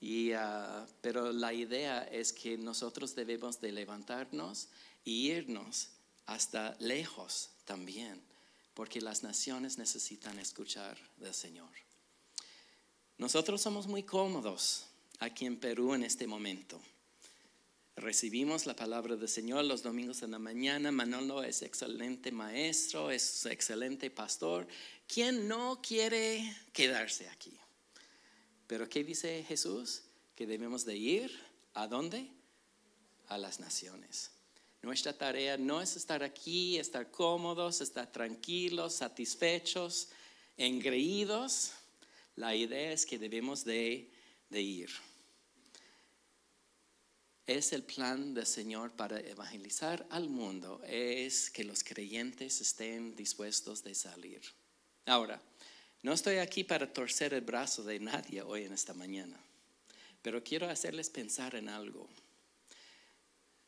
Y, 0.00 0.32
ah, 0.32 0.86
pero 1.00 1.32
la 1.32 1.52
idea 1.52 2.02
es 2.04 2.32
que 2.32 2.56
nosotros 2.56 3.14
debemos 3.14 3.60
de 3.60 3.72
levantarnos 3.72 4.68
y 5.04 5.30
irnos 5.30 5.88
hasta 6.26 6.76
lejos 6.78 7.50
también, 7.64 8.22
porque 8.74 9.00
las 9.00 9.22
naciones 9.22 9.78
necesitan 9.78 10.38
escuchar 10.38 10.96
del 11.16 11.34
Señor. 11.34 11.70
Nosotros 13.16 13.60
somos 13.60 13.86
muy 13.86 14.04
cómodos 14.04 14.86
aquí 15.18 15.46
en 15.46 15.58
Perú 15.58 15.94
en 15.94 16.04
este 16.04 16.26
momento. 16.26 16.80
Recibimos 17.96 18.66
la 18.66 18.76
palabra 18.76 19.16
del 19.16 19.28
Señor 19.28 19.64
los 19.64 19.82
domingos 19.82 20.22
en 20.22 20.30
la 20.30 20.38
mañana. 20.38 20.92
Manolo 20.92 21.42
es 21.42 21.62
excelente 21.62 22.30
maestro, 22.30 23.10
es 23.10 23.44
excelente 23.46 24.08
pastor. 24.08 24.68
¿Quién 25.08 25.48
no 25.48 25.80
quiere 25.82 26.56
quedarse 26.72 27.28
aquí? 27.28 27.58
Pero 28.68 28.88
¿qué 28.88 29.02
dice 29.02 29.44
Jesús? 29.48 30.02
Que 30.36 30.46
debemos 30.46 30.84
de 30.84 30.96
ir 30.96 31.36
a 31.74 31.88
dónde? 31.88 32.30
A 33.26 33.38
las 33.38 33.58
naciones. 33.58 34.30
Nuestra 34.82 35.12
tarea 35.12 35.56
no 35.56 35.80
es 35.80 35.96
estar 35.96 36.22
aquí, 36.22 36.78
estar 36.78 37.10
cómodos, 37.10 37.80
estar 37.80 38.12
tranquilos, 38.12 38.94
satisfechos, 38.94 40.10
engreídos. 40.56 41.72
La 42.36 42.54
idea 42.54 42.92
es 42.92 43.04
que 43.06 43.18
debemos 43.18 43.64
de, 43.64 44.12
de 44.50 44.60
ir. 44.62 44.90
Es 47.46 47.72
el 47.72 47.82
plan 47.82 48.34
del 48.34 48.46
Señor 48.46 48.92
para 48.92 49.18
evangelizar 49.20 50.06
al 50.10 50.28
mundo, 50.28 50.82
es 50.86 51.50
que 51.50 51.64
los 51.64 51.82
creyentes 51.82 52.60
estén 52.60 53.16
dispuestos 53.16 53.82
de 53.82 53.94
salir. 53.94 54.42
Ahora, 55.06 55.40
no 56.02 56.12
estoy 56.12 56.36
aquí 56.36 56.64
para 56.64 56.92
torcer 56.92 57.34
el 57.34 57.40
brazo 57.40 57.82
de 57.82 57.98
nadie 57.98 58.42
hoy 58.42 58.64
en 58.64 58.72
esta 58.72 58.94
mañana, 58.94 59.38
pero 60.22 60.44
quiero 60.44 60.68
hacerles 60.68 61.10
pensar 61.10 61.54
en 61.54 61.68
algo. 61.68 62.08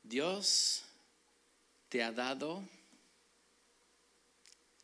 Dios 0.03 0.85
te 1.89 2.03
ha 2.03 2.13
dado 2.13 2.65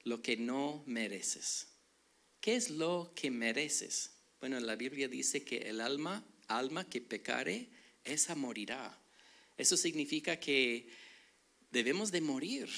lo 0.05 0.23
que 0.23 0.37
no 0.37 0.83
mereces. 0.87 1.69
¿Qué 2.41 2.57
es 2.57 2.71
lo 2.71 3.13
que 3.15 3.31
mereces? 3.31 4.11
Bueno, 4.41 4.61
la 4.61 4.77
Biblia 4.77 5.09
dice 5.09 5.43
que 5.45 5.59
el 5.59 5.81
alma, 5.81 6.25
alma 6.49 6.89
que 6.89 7.01
pecare, 7.01 7.69
esa 8.05 8.35
morirá. 8.35 8.97
Eso 9.57 9.77
significa 9.77 10.39
que 10.39 10.89
debemos 11.71 12.13
de 12.13 12.21
morir 12.21 12.69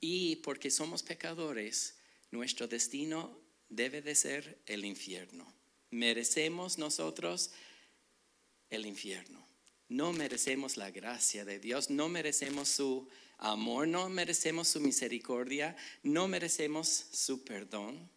y 0.00 0.36
porque 0.36 0.70
somos 0.70 1.02
pecadores, 1.02 1.96
nuestro 2.30 2.68
destino 2.68 3.45
debe 3.68 4.02
de 4.02 4.14
ser 4.14 4.58
el 4.66 4.84
infierno. 4.84 5.52
Merecemos 5.90 6.78
nosotros 6.78 7.52
el 8.70 8.86
infierno. 8.86 9.46
No 9.88 10.12
merecemos 10.12 10.76
la 10.76 10.90
gracia 10.90 11.44
de 11.44 11.60
Dios, 11.60 11.90
no 11.90 12.08
merecemos 12.08 12.68
su 12.68 13.08
amor, 13.38 13.86
no 13.86 14.08
merecemos 14.08 14.68
su 14.68 14.80
misericordia, 14.80 15.76
no 16.02 16.26
merecemos 16.26 16.88
su 17.12 17.44
perdón. 17.44 18.10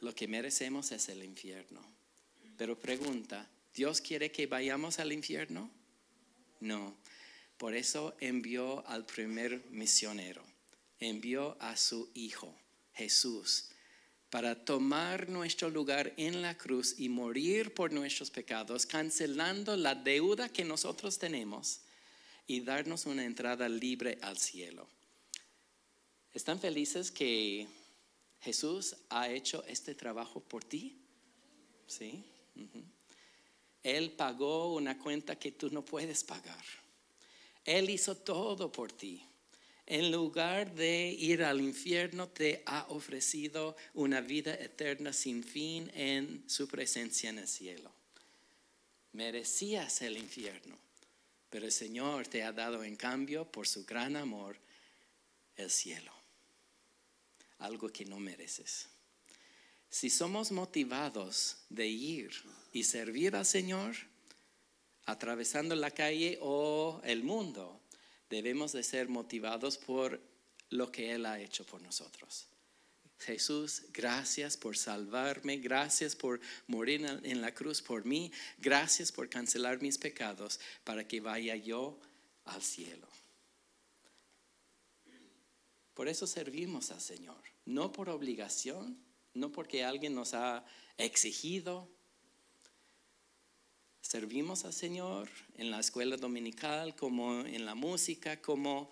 Lo 0.00 0.14
que 0.14 0.26
merecemos 0.26 0.92
es 0.92 1.08
el 1.10 1.22
infierno. 1.22 1.82
Pero 2.56 2.78
pregunta, 2.78 3.50
¿Dios 3.74 4.00
quiere 4.00 4.32
que 4.32 4.46
vayamos 4.46 4.98
al 4.98 5.12
infierno? 5.12 5.70
No. 6.60 6.96
Por 7.58 7.74
eso 7.74 8.16
envió 8.20 8.86
al 8.88 9.04
primer 9.04 9.62
misionero, 9.70 10.42
envió 10.98 11.58
a 11.60 11.76
su 11.76 12.10
Hijo, 12.14 12.58
Jesús, 12.94 13.70
para 14.30 14.64
tomar 14.64 15.28
nuestro 15.28 15.68
lugar 15.68 16.12
en 16.16 16.40
la 16.40 16.56
cruz 16.56 16.94
y 16.98 17.08
morir 17.08 17.74
por 17.74 17.92
nuestros 17.92 18.30
pecados, 18.30 18.86
cancelando 18.86 19.76
la 19.76 19.96
deuda 19.96 20.48
que 20.48 20.64
nosotros 20.64 21.18
tenemos 21.18 21.80
y 22.46 22.60
darnos 22.60 23.06
una 23.06 23.24
entrada 23.24 23.68
libre 23.68 24.18
al 24.22 24.38
cielo. 24.38 24.88
¿Están 26.32 26.60
felices 26.60 27.10
que 27.10 27.66
Jesús 28.40 28.96
ha 29.08 29.28
hecho 29.28 29.64
este 29.66 29.96
trabajo 29.96 30.40
por 30.40 30.62
ti? 30.62 30.96
Sí. 31.88 32.24
Él 33.82 34.12
pagó 34.12 34.74
una 34.74 34.96
cuenta 34.96 35.36
que 35.36 35.50
tú 35.50 35.70
no 35.70 35.84
puedes 35.84 36.22
pagar. 36.22 36.64
Él 37.64 37.90
hizo 37.90 38.16
todo 38.16 38.70
por 38.70 38.92
ti 38.92 39.24
en 39.90 40.12
lugar 40.12 40.72
de 40.76 41.10
ir 41.18 41.42
al 41.42 41.60
infierno, 41.60 42.28
te 42.28 42.62
ha 42.64 42.86
ofrecido 42.90 43.76
una 43.92 44.20
vida 44.20 44.54
eterna 44.54 45.12
sin 45.12 45.42
fin 45.42 45.90
en 45.96 46.44
su 46.48 46.68
presencia 46.68 47.28
en 47.28 47.40
el 47.40 47.48
cielo. 47.48 47.90
Merecías 49.12 50.00
el 50.02 50.16
infierno, 50.16 50.78
pero 51.50 51.66
el 51.66 51.72
Señor 51.72 52.28
te 52.28 52.44
ha 52.44 52.52
dado 52.52 52.84
en 52.84 52.94
cambio, 52.94 53.50
por 53.50 53.66
su 53.66 53.84
gran 53.84 54.14
amor, 54.14 54.56
el 55.56 55.72
cielo. 55.72 56.12
Algo 57.58 57.88
que 57.88 58.04
no 58.04 58.20
mereces. 58.20 58.86
Si 59.88 60.08
somos 60.08 60.52
motivados 60.52 61.56
de 61.68 61.88
ir 61.88 62.30
y 62.72 62.84
servir 62.84 63.34
al 63.34 63.44
Señor, 63.44 63.96
atravesando 65.06 65.74
la 65.74 65.90
calle 65.90 66.38
o 66.40 67.00
el 67.02 67.24
mundo, 67.24 67.79
debemos 68.30 68.72
de 68.72 68.82
ser 68.82 69.08
motivados 69.08 69.76
por 69.76 70.20
lo 70.70 70.90
que 70.90 71.12
Él 71.12 71.26
ha 71.26 71.40
hecho 71.40 71.66
por 71.66 71.82
nosotros. 71.82 72.46
Jesús, 73.18 73.82
gracias 73.92 74.56
por 74.56 74.78
salvarme, 74.78 75.58
gracias 75.58 76.16
por 76.16 76.40
morir 76.66 77.04
en 77.04 77.42
la 77.42 77.52
cruz 77.52 77.82
por 77.82 78.06
mí, 78.06 78.32
gracias 78.56 79.12
por 79.12 79.28
cancelar 79.28 79.82
mis 79.82 79.98
pecados 79.98 80.58
para 80.84 81.06
que 81.06 81.20
vaya 81.20 81.54
yo 81.54 82.00
al 82.46 82.62
cielo. 82.62 83.06
Por 85.92 86.08
eso 86.08 86.26
servimos 86.26 86.90
al 86.92 87.00
Señor, 87.02 87.42
no 87.66 87.92
por 87.92 88.08
obligación, 88.08 88.98
no 89.34 89.52
porque 89.52 89.84
alguien 89.84 90.14
nos 90.14 90.32
ha 90.32 90.64
exigido, 90.96 91.90
Servimos 94.02 94.64
al 94.64 94.72
Señor 94.72 95.28
en 95.56 95.70
la 95.70 95.80
escuela 95.80 96.16
dominical, 96.16 96.96
como 96.96 97.40
en 97.40 97.64
la 97.64 97.74
música, 97.74 98.40
como 98.40 98.90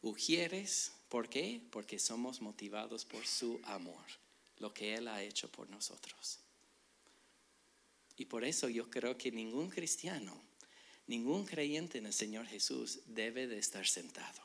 ujieres. 0.00 0.92
¿Por 1.08 1.28
qué? 1.28 1.60
Porque 1.70 1.98
somos 1.98 2.40
motivados 2.40 3.04
por 3.04 3.26
su 3.26 3.60
amor, 3.64 4.04
lo 4.58 4.72
que 4.72 4.94
Él 4.94 5.08
ha 5.08 5.22
hecho 5.22 5.50
por 5.50 5.68
nosotros. 5.68 6.38
Y 8.16 8.26
por 8.26 8.44
eso 8.44 8.68
yo 8.68 8.88
creo 8.88 9.18
que 9.18 9.32
ningún 9.32 9.68
cristiano, 9.68 10.40
ningún 11.06 11.44
creyente 11.44 11.98
en 11.98 12.06
el 12.06 12.12
Señor 12.12 12.46
Jesús 12.46 13.00
debe 13.06 13.46
de 13.46 13.58
estar 13.58 13.86
sentado. 13.86 14.40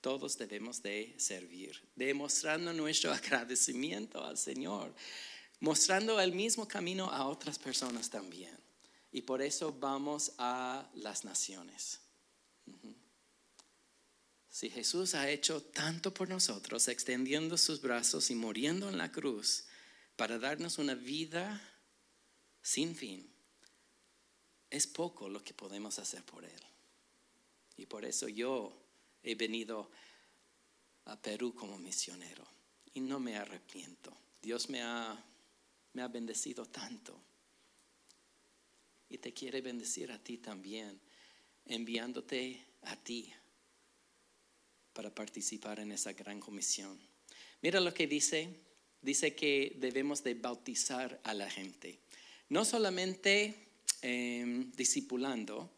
Todos 0.00 0.38
debemos 0.38 0.82
de 0.82 1.14
servir, 1.18 1.82
demostrando 1.96 2.72
nuestro 2.72 3.12
agradecimiento 3.12 4.24
al 4.24 4.38
Señor 4.38 4.94
mostrando 5.60 6.20
el 6.20 6.32
mismo 6.32 6.66
camino 6.66 7.10
a 7.10 7.26
otras 7.26 7.58
personas 7.58 8.10
también. 8.10 8.56
Y 9.10 9.22
por 9.22 9.42
eso 9.42 9.72
vamos 9.72 10.32
a 10.38 10.88
las 10.94 11.24
naciones. 11.24 12.00
Si 14.50 14.70
Jesús 14.70 15.14
ha 15.14 15.30
hecho 15.30 15.62
tanto 15.62 16.12
por 16.12 16.28
nosotros, 16.28 16.88
extendiendo 16.88 17.56
sus 17.56 17.80
brazos 17.80 18.30
y 18.30 18.34
muriendo 18.34 18.88
en 18.88 18.98
la 18.98 19.10
cruz 19.12 19.66
para 20.16 20.38
darnos 20.38 20.78
una 20.78 20.94
vida 20.94 21.62
sin 22.60 22.94
fin, 22.96 23.32
es 24.70 24.86
poco 24.86 25.28
lo 25.28 25.42
que 25.42 25.54
podemos 25.54 25.98
hacer 25.98 26.24
por 26.24 26.44
Él. 26.44 26.60
Y 27.76 27.86
por 27.86 28.04
eso 28.04 28.28
yo 28.28 28.76
he 29.22 29.34
venido 29.34 29.90
a 31.04 31.16
Perú 31.20 31.54
como 31.54 31.78
misionero 31.78 32.44
y 32.92 33.00
no 33.00 33.20
me 33.20 33.36
arrepiento. 33.36 34.14
Dios 34.42 34.68
me 34.68 34.82
ha 34.82 35.24
me 35.98 36.04
ha 36.04 36.08
bendecido 36.08 36.64
tanto. 36.64 37.20
Y 39.08 39.18
te 39.18 39.34
quiere 39.34 39.60
bendecir 39.60 40.12
a 40.12 40.22
ti 40.22 40.38
también, 40.38 41.00
enviándote 41.66 42.64
a 42.82 42.94
ti 42.94 43.32
para 44.92 45.12
participar 45.12 45.80
en 45.80 45.90
esa 45.90 46.12
gran 46.12 46.38
comisión. 46.38 46.96
Mira 47.62 47.80
lo 47.80 47.92
que 47.92 48.06
dice. 48.06 48.48
Dice 49.02 49.34
que 49.34 49.76
debemos 49.80 50.22
de 50.22 50.34
bautizar 50.34 51.20
a 51.24 51.34
la 51.34 51.50
gente. 51.50 51.98
No 52.48 52.64
solamente 52.64 53.56
em, 54.02 54.70
discipulando, 54.72 55.68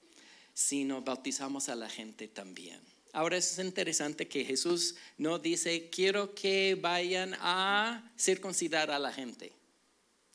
sino 0.53 1.01
bautizamos 1.01 1.71
a 1.71 1.77
la 1.77 1.89
gente 1.89 2.29
también. 2.29 2.81
Ahora 3.15 3.39
es 3.39 3.59
interesante 3.59 4.29
que 4.29 4.45
Jesús 4.45 4.97
no 5.17 5.39
dice, 5.39 5.89
quiero 5.89 6.35
que 6.35 6.75
vayan 6.75 7.35
a 7.41 8.13
circuncidar 8.19 8.91
a 8.91 8.99
la 8.99 9.13
gente. 9.13 9.60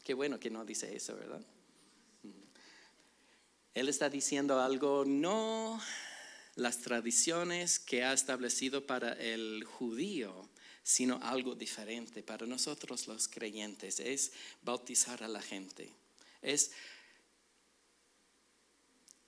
Qué 0.06 0.14
bueno 0.14 0.40
que 0.40 0.52
no 0.52 0.64
dice 0.64 0.96
eso, 0.96 1.16
¿verdad? 1.18 1.42
Él 3.74 3.90
está 3.90 4.08
diciendo 4.08 4.62
algo, 4.62 5.04
no 5.04 5.82
las 6.54 6.78
tradiciones 6.82 7.80
que 7.80 8.04
ha 8.04 8.14
establecido 8.14 8.86
para 8.86 9.14
el 9.14 9.64
judío, 9.64 10.48
sino 10.84 11.20
algo 11.24 11.56
diferente 11.56 12.22
para 12.22 12.46
nosotros 12.46 13.08
los 13.08 13.28
creyentes, 13.28 14.00
es 14.00 14.34
bautizar 14.62 15.24
a 15.24 15.28
la 15.28 15.42
gente. 15.42 15.92
Es, 16.44 16.72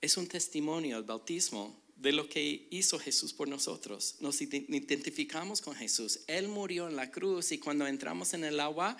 es 0.00 0.16
un 0.16 0.28
testimonio 0.28 0.96
el 0.96 1.02
bautismo 1.02 1.82
de 1.96 2.12
lo 2.12 2.28
que 2.28 2.68
hizo 2.70 3.00
Jesús 3.00 3.32
por 3.32 3.48
nosotros. 3.48 4.14
Nos 4.20 4.40
identificamos 4.40 5.60
con 5.60 5.74
Jesús. 5.74 6.20
Él 6.28 6.46
murió 6.46 6.86
en 6.86 6.94
la 6.94 7.10
cruz 7.10 7.50
y 7.50 7.58
cuando 7.58 7.84
entramos 7.88 8.32
en 8.32 8.44
el 8.44 8.60
agua, 8.60 8.96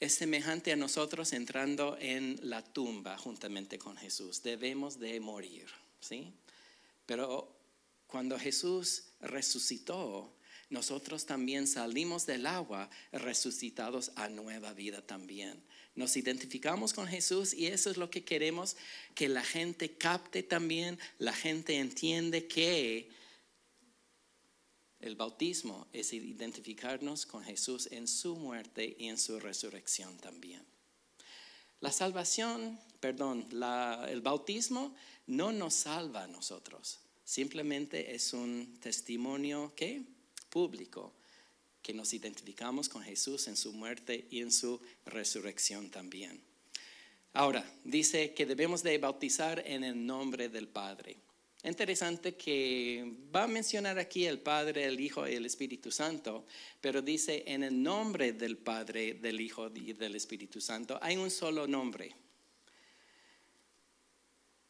es 0.00 0.14
semejante 0.14 0.72
a 0.72 0.76
nosotros 0.76 1.32
entrando 1.32 1.96
en 2.00 2.38
la 2.42 2.62
tumba 2.62 3.16
juntamente 3.16 3.78
con 3.78 3.96
Jesús. 3.96 4.42
Debemos 4.42 4.98
de 4.98 5.18
morir, 5.20 5.66
¿sí? 6.00 6.32
Pero 7.06 7.54
cuando 8.06 8.38
Jesús 8.38 9.04
resucitó, 9.20 10.32
nosotros 10.70 11.26
también 11.26 11.66
salimos 11.66 12.26
del 12.26 12.46
agua 12.46 12.90
resucitados 13.12 14.12
a 14.16 14.28
nueva 14.28 14.72
vida 14.72 15.02
también. 15.02 15.62
Nos 15.94 16.16
identificamos 16.16 16.92
con 16.92 17.06
Jesús 17.06 17.54
y 17.54 17.66
eso 17.66 17.90
es 17.90 17.96
lo 17.96 18.10
que 18.10 18.24
queremos 18.24 18.76
que 19.14 19.28
la 19.28 19.44
gente 19.44 19.96
capte 19.96 20.42
también, 20.42 20.98
la 21.18 21.32
gente 21.32 21.78
entiende 21.78 22.46
que 22.48 23.08
el 25.04 25.16
bautismo 25.16 25.86
es 25.92 26.14
identificarnos 26.14 27.26
con 27.26 27.44
Jesús 27.44 27.88
en 27.92 28.08
su 28.08 28.36
muerte 28.36 28.96
y 28.98 29.08
en 29.08 29.18
su 29.18 29.38
resurrección 29.38 30.16
también. 30.16 30.64
La 31.80 31.92
salvación, 31.92 32.80
perdón, 33.00 33.46
el 34.08 34.22
bautismo 34.22 34.94
no 35.26 35.52
nos 35.52 35.74
salva 35.74 36.24
a 36.24 36.26
nosotros, 36.26 37.00
simplemente 37.22 38.14
es 38.14 38.32
un 38.32 38.78
testimonio 38.80 39.74
que 39.76 40.02
público 40.48 41.12
que 41.82 41.92
nos 41.92 42.14
identificamos 42.14 42.88
con 42.88 43.02
Jesús 43.02 43.46
en 43.48 43.58
su 43.58 43.74
muerte 43.74 44.26
y 44.30 44.40
en 44.40 44.50
su 44.50 44.80
resurrección 45.04 45.90
también. 45.90 46.40
Ahora, 47.34 47.70
dice 47.84 48.32
que 48.32 48.46
debemos 48.46 48.82
de 48.82 48.96
bautizar 48.96 49.62
en 49.66 49.84
el 49.84 50.06
nombre 50.06 50.48
del 50.48 50.68
Padre. 50.68 51.18
Interesante 51.64 52.34
que 52.34 53.10
va 53.34 53.44
a 53.44 53.48
mencionar 53.48 53.98
aquí 53.98 54.26
el 54.26 54.38
Padre, 54.38 54.84
el 54.84 55.00
Hijo 55.00 55.26
y 55.26 55.34
el 55.34 55.46
Espíritu 55.46 55.90
Santo, 55.90 56.44
pero 56.80 57.00
dice 57.00 57.42
en 57.46 57.62
el 57.62 57.82
nombre 57.82 58.34
del 58.34 58.58
Padre, 58.58 59.14
del 59.14 59.40
Hijo 59.40 59.70
y 59.74 59.94
del 59.94 60.14
Espíritu 60.14 60.60
Santo. 60.60 60.98
Hay 61.00 61.16
un 61.16 61.30
solo 61.30 61.66
nombre. 61.66 62.14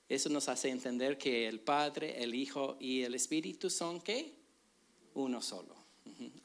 Eso 0.08 0.28
nos 0.28 0.48
hace 0.48 0.68
entender 0.68 1.18
que 1.18 1.48
el 1.48 1.58
Padre, 1.58 2.22
el 2.22 2.32
Hijo 2.32 2.76
y 2.78 3.02
el 3.02 3.16
Espíritu 3.16 3.70
son 3.70 4.00
qué? 4.00 4.32
Uno 5.14 5.42
solo. 5.42 5.74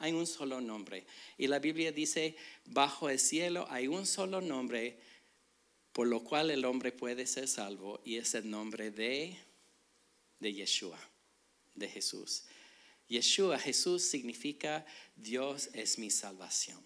Hay 0.00 0.12
un 0.12 0.26
solo 0.26 0.60
nombre. 0.60 1.06
Y 1.38 1.46
la 1.46 1.60
Biblia 1.60 1.92
dice, 1.92 2.34
bajo 2.64 3.08
el 3.08 3.20
cielo 3.20 3.66
hay 3.70 3.86
un 3.86 4.04
solo 4.04 4.40
nombre 4.40 4.98
por 5.92 6.06
lo 6.06 6.22
cual 6.22 6.50
el 6.50 6.64
hombre 6.64 6.92
puede 6.92 7.26
ser 7.26 7.48
salvo 7.48 8.00
y 8.04 8.16
es 8.16 8.34
el 8.34 8.48
nombre 8.48 8.90
de, 8.90 9.36
de 10.40 10.52
Yeshua, 10.52 10.98
de 11.74 11.88
Jesús. 11.88 12.44
Yeshua, 13.08 13.58
Jesús 13.58 14.02
significa 14.02 14.84
Dios 15.16 15.68
es 15.72 15.98
mi 15.98 16.10
salvación. 16.10 16.80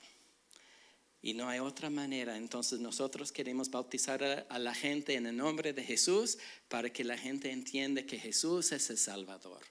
Y 1.23 1.33
no 1.33 1.49
hay 1.49 1.59
otra 1.59 1.89
manera. 1.89 2.37
Entonces 2.37 2.81
nosotros 2.81 3.33
queremos 3.33 3.71
bautizar 3.71 4.23
a, 4.23 4.59
la 4.59 4.75
gente 4.75 5.15
en 5.15 5.27
el 5.27 5.37
nombre 5.37 5.73
de 5.73 5.83
Jesús 5.83 6.37
para 6.69 6.93
que 6.93 7.03
la 7.03 7.17
gente 7.17 7.51
entienda 7.51 8.05
que 8.05 8.19
Jesús 8.19 8.73
es 8.73 8.91
el 8.91 8.99
Salvador. 8.99 9.63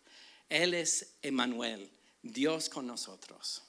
Él 0.49 0.73
es 0.73 1.13
Emmanuel, 1.21 1.91
Dios 2.23 2.69
con 2.69 2.87
nosotros. 2.87 3.61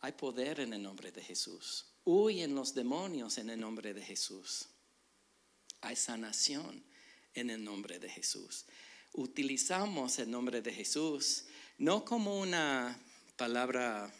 Hay 0.00 0.12
poder 0.12 0.60
en 0.60 0.72
el 0.72 0.82
nombre 0.82 1.12
de 1.12 1.22
Jesús. 1.22 1.86
Huyen 2.04 2.54
los 2.54 2.74
demonios 2.74 3.38
en 3.38 3.50
el 3.50 3.60
nombre 3.60 3.94
de 3.94 4.02
Jesús. 4.02 4.68
Hay 5.80 5.94
sanación 5.94 6.82
en 7.38 7.50
el 7.50 7.64
nombre 7.64 7.98
de 7.98 8.08
Jesús. 8.08 8.66
Utilizamos 9.12 10.18
el 10.18 10.30
nombre 10.30 10.62
de 10.62 10.72
Jesús 10.72 11.44
no 11.78 12.04
como 12.04 12.40
una 12.40 12.98
palabra 13.36 14.12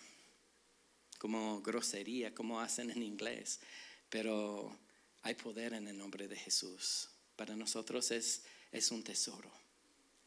como 1.19 1.61
grosería, 1.61 2.33
como 2.33 2.61
hacen 2.61 2.91
en 2.91 3.03
inglés, 3.03 3.61
pero 4.09 4.79
hay 5.23 5.35
poder 5.35 5.73
en 5.75 5.89
el 5.89 5.99
nombre 5.99 6.29
de 6.29 6.37
Jesús. 6.37 7.09
Para 7.35 7.57
nosotros 7.57 8.13
es, 8.13 8.45
es 8.71 8.91
un 8.93 9.03
tesoro, 9.03 9.51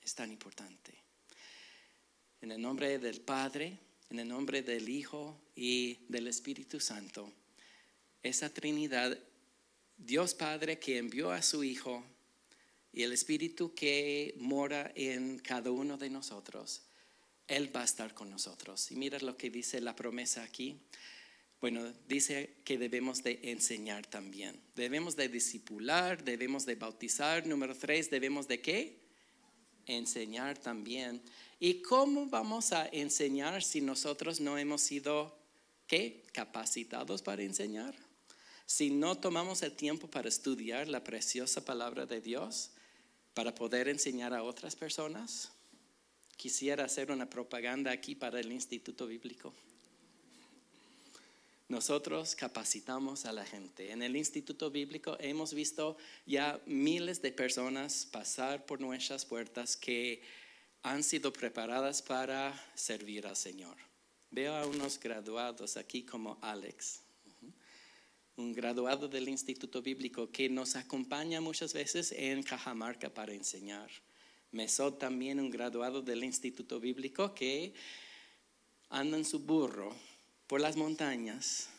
es 0.02 0.14
tan 0.14 0.32
importante. 0.32 0.94
En 2.42 2.52
el 2.52 2.62
nombre 2.62 3.00
del 3.00 3.22
Padre, 3.22 3.80
en 4.10 4.20
el 4.20 4.28
nombre 4.28 4.62
del 4.62 4.90
Hijo 4.90 5.40
y 5.56 6.06
del 6.10 6.28
Espíritu 6.28 6.82
Santo, 6.82 7.32
esa 8.22 8.54
Trinidad, 8.54 9.18
Dios 9.98 10.34
Padre 10.34 10.80
que 10.80 10.98
envió 10.98 11.32
a 11.32 11.42
su 11.42 11.64
Hijo 11.64 12.04
y 12.94 13.04
el 13.04 13.14
Espíritu 13.14 13.74
que 13.74 14.36
mora 14.38 14.92
en 14.96 15.40
cada 15.40 15.72
uno 15.72 15.98
de 15.98 16.10
nosotros, 16.10 16.84
él 17.48 17.74
va 17.76 17.82
a 17.82 17.86
estar 17.86 18.14
con 18.14 18.30
nosotros. 18.30 18.92
Y 18.92 18.96
mira 18.96 19.20
lo 19.20 19.38
que 19.38 19.50
dice 19.50 19.82
la 19.82 19.96
promesa 19.96 20.44
aquí. 20.44 20.80
Bueno, 21.60 21.94
dice 22.08 22.58
que 22.64 22.78
debemos 22.78 23.24
de 23.24 23.40
enseñar 23.44 24.08
también. 24.08 24.60
Debemos 24.76 25.16
de 25.16 25.30
discipular, 25.30 26.24
debemos 26.24 26.66
de 26.66 26.76
bautizar. 26.76 27.46
Número 27.46 27.76
tres, 27.76 28.10
debemos 28.10 28.48
de 28.48 28.62
qué? 28.62 29.00
Enseñar 29.86 30.58
también. 30.58 31.22
¿Y 31.60 31.82
cómo 31.84 32.26
vamos 32.26 32.72
a 32.72 32.88
enseñar 32.88 33.64
si 33.64 33.82
nosotros 33.82 34.40
no 34.40 34.58
hemos 34.58 34.82
sido, 34.82 35.38
qué? 35.88 36.24
Capacitados 36.34 37.22
para 37.22 37.44
enseñar. 37.44 37.96
Si 38.66 38.90
no 38.90 39.18
tomamos 39.18 39.62
el 39.62 39.74
tiempo 39.76 40.08
para 40.08 40.30
estudiar 40.30 40.88
la 40.88 41.04
preciosa 41.04 41.64
palabra 41.64 42.06
de 42.06 42.22
Dios, 42.22 42.72
para 43.34 43.56
poder 43.56 43.88
enseñar 43.88 44.34
a 44.34 44.44
otras 44.44 44.76
personas 44.76 45.52
quisiera 46.38 46.86
hacer 46.86 47.12
una 47.12 47.30
propaganda 47.30 47.92
aquí 47.92 48.16
para 48.16 48.40
el 48.40 48.52
Instituto 48.52 49.06
Bíblico. 49.06 49.54
Nosotros 51.68 52.36
capacitamos 52.36 53.26
a 53.26 53.32
la 53.32 53.46
gente. 53.46 53.92
En 53.92 54.02
el 54.02 54.18
Instituto 54.18 54.72
Bíblico 54.72 55.16
hemos 55.20 55.54
visto 55.54 55.96
ya 56.26 56.60
miles 56.66 57.22
de 57.22 57.32
personas 57.32 58.06
pasar 58.12 58.66
por 58.66 58.82
nuestras 58.82 59.24
puertas 59.24 59.78
que 59.78 60.22
han 60.84 61.04
sido 61.04 61.32
preparadas 61.32 62.02
para 62.02 62.60
servir 62.74 63.28
al 63.28 63.38
Señor. 63.38 63.78
Veo 64.32 64.56
a 64.56 64.66
unos 64.66 65.00
graduados 65.00 65.78
aquí 65.78 66.04
como 66.04 66.40
Alex, 66.42 67.02
un 68.38 68.54
graduado 68.54 69.08
del 69.08 69.30
Instituto 69.30 69.82
Bíblico 69.82 70.32
que 70.32 70.50
nos 70.50 70.76
acompaña 70.76 71.42
muchas 71.42 71.74
veces 71.74 72.12
en 72.12 72.44
Cajamarca 72.44 73.10
para 73.14 73.34
enseñar. 73.34 73.90
Mesod 74.52 74.96
también 74.96 75.40
un 75.40 75.50
graduado 75.50 76.02
del 76.02 76.24
Instituto 76.24 76.80
Bíblico 76.80 77.34
que 77.34 77.74
anda 78.90 79.18
en 79.18 79.26
su 79.26 79.40
burro 79.40 79.96
por 80.48 80.60
las 80.60 80.76
montañas, 80.76 81.70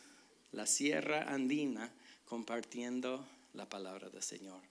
la 0.53 0.67
sierra 0.67 1.33
andina, 1.33 1.93
compartiendo 2.25 3.27
la 3.53 3.69
palabra 3.69 4.09
del 4.09 4.23
Señor. 4.23 4.63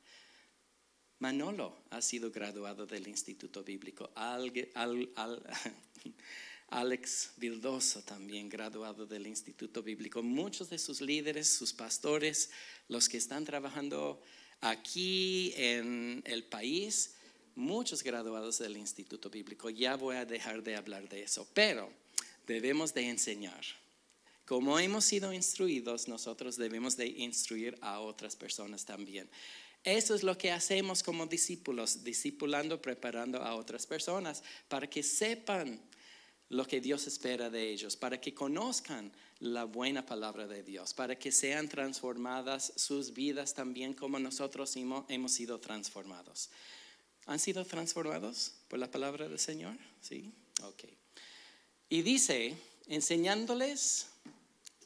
Manolo 1.19 1.77
ha 1.91 2.01
sido 2.01 2.31
graduado 2.31 2.87
del 2.87 3.07
Instituto 3.07 3.63
Bíblico. 3.63 4.09
Alex 6.71 7.33
Vildoso 7.35 8.01
también 8.01 8.47
graduado 8.47 9.05
del 9.05 9.27
Instituto 9.27 9.83
Bíblico. 9.83 10.23
Muchos 10.23 10.69
de 10.69 10.79
sus 10.79 11.01
líderes, 11.01 11.49
sus 11.49 11.73
pastores, 11.73 12.49
los 12.87 13.09
que 13.09 13.17
están 13.17 13.43
trabajando 13.43 14.21
aquí 14.61 15.53
en 15.57 16.23
el 16.25 16.45
país, 16.45 17.15
muchos 17.55 18.01
graduados 18.03 18.59
del 18.59 18.77
Instituto 18.77 19.29
Bíblico. 19.29 19.69
Ya 19.69 19.97
voy 19.97 20.15
a 20.15 20.25
dejar 20.25 20.63
de 20.63 20.77
hablar 20.77 21.09
de 21.09 21.23
eso, 21.23 21.45
pero 21.53 21.91
debemos 22.47 22.93
de 22.93 23.09
enseñar. 23.09 23.65
Como 24.45 24.79
hemos 24.79 25.03
sido 25.03 25.33
instruidos, 25.33 26.07
nosotros 26.07 26.55
debemos 26.55 26.95
de 26.95 27.07
instruir 27.07 27.77
a 27.81 27.99
otras 27.99 28.37
personas 28.37 28.85
también. 28.85 29.29
Eso 29.83 30.15
es 30.15 30.23
lo 30.23 30.37
que 30.37 30.51
hacemos 30.51 31.03
como 31.03 31.25
discípulos, 31.25 32.05
discipulando, 32.05 32.81
preparando 32.81 33.41
a 33.41 33.55
otras 33.55 33.85
personas 33.85 34.41
para 34.69 34.89
que 34.89 35.03
sepan 35.03 35.81
lo 36.51 36.67
que 36.67 36.81
Dios 36.81 37.07
espera 37.07 37.49
de 37.49 37.69
ellos, 37.69 37.95
para 37.95 38.19
que 38.19 38.33
conozcan 38.33 39.09
la 39.39 39.63
buena 39.63 40.05
palabra 40.05 40.47
de 40.47 40.63
Dios, 40.63 40.93
para 40.93 41.17
que 41.17 41.31
sean 41.31 41.69
transformadas 41.69 42.73
sus 42.75 43.13
vidas 43.13 43.53
también 43.53 43.93
como 43.93 44.19
nosotros 44.19 44.75
hemos 44.75 45.31
sido 45.31 45.61
transformados. 45.61 46.49
¿Han 47.25 47.39
sido 47.39 47.63
transformados 47.63 48.53
por 48.67 48.79
la 48.79 48.91
palabra 48.91 49.29
del 49.29 49.39
Señor? 49.39 49.77
Sí. 50.01 50.29
Ok. 50.63 50.83
Y 51.87 52.01
dice, 52.01 52.57
enseñándoles 52.87 54.07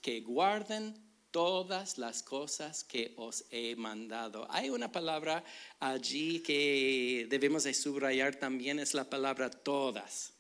que 0.04 0.22
guarden 0.22 0.96
todas 1.32 1.98
las 1.98 2.22
cosas 2.22 2.84
que 2.84 3.14
os 3.18 3.44
he 3.50 3.76
mandado. 3.76 4.46
Hay 4.52 4.70
una 4.70 4.92
palabra 4.92 5.44
allí 5.80 6.42
que 6.42 7.26
debemos 7.28 7.64
de 7.64 7.74
subrayar 7.74 8.36
también, 8.36 8.78
es 8.78 8.94
la 8.94 9.10
palabra 9.10 9.50
todas. 9.50 10.35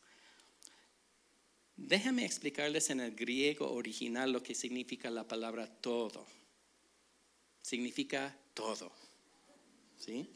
Déjame 1.77 2.25
explicarles 2.25 2.89
en 2.89 3.01
el 3.01 3.15
griego 3.15 3.71
original 3.71 4.31
lo 4.31 4.41
que 4.41 4.55
significa 4.55 5.09
la 5.09 5.27
palabra 5.27 5.67
todo. 5.67 6.25
Significa 7.61 8.37
todo. 8.53 8.91
¿Sí? 9.97 10.29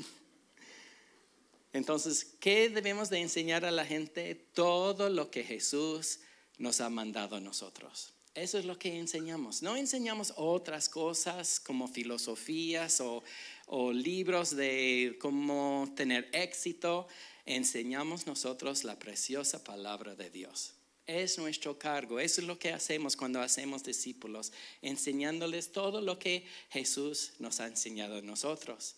Entonces, 1.71 2.25
¿qué 2.39 2.69
debemos 2.69 3.09
de 3.09 3.19
enseñar 3.19 3.63
a 3.63 3.71
la 3.71 3.85
gente? 3.85 4.35
Todo 4.35 5.09
lo 5.09 5.29
que 5.29 5.43
Jesús 5.43 6.19
nos 6.57 6.81
ha 6.81 6.89
mandado 6.89 7.35
a 7.35 7.39
nosotros. 7.39 8.13
Eso 8.35 8.57
es 8.57 8.65
lo 8.65 8.77
que 8.77 8.97
enseñamos. 8.97 9.61
No 9.61 9.75
enseñamos 9.75 10.33
otras 10.35 10.89
cosas 10.89 11.59
como 11.59 11.87
filosofías 11.87 13.01
o, 13.01 13.23
o 13.67 13.91
libros 13.91 14.55
de 14.55 15.17
cómo 15.19 15.91
tener 15.95 16.29
éxito. 16.33 17.07
Enseñamos 17.45 18.27
nosotros 18.27 18.83
la 18.83 18.97
preciosa 18.97 19.63
palabra 19.63 20.15
de 20.15 20.29
Dios. 20.29 20.78
Es 21.09 21.39
nuestro 21.39 21.79
cargo. 21.79 22.19
Eso 22.19 22.41
es 22.41 22.45
lo 22.47 22.59
que 22.59 22.71
hacemos 22.71 23.15
cuando 23.15 23.41
hacemos 23.41 23.83
discípulos, 23.83 24.51
enseñándoles 24.83 25.71
todo 25.71 26.01
lo 26.01 26.19
que 26.19 26.45
Jesús 26.69 27.31
nos 27.39 27.59
ha 27.59 27.65
enseñado 27.65 28.17
a 28.17 28.21
nosotros 28.21 28.95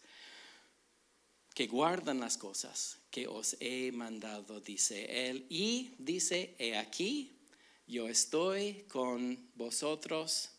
que 1.53 1.67
guardan 1.67 2.19
las 2.19 2.37
cosas 2.37 2.97
que 3.09 3.27
os 3.27 3.55
he 3.59 3.91
mandado, 3.91 4.59
dice 4.59 5.29
él. 5.29 5.45
Y 5.49 5.93
dice, 5.97 6.55
he 6.59 6.77
aquí, 6.77 7.39
yo 7.87 8.07
estoy 8.07 8.85
con 8.89 9.49
vosotros 9.55 10.49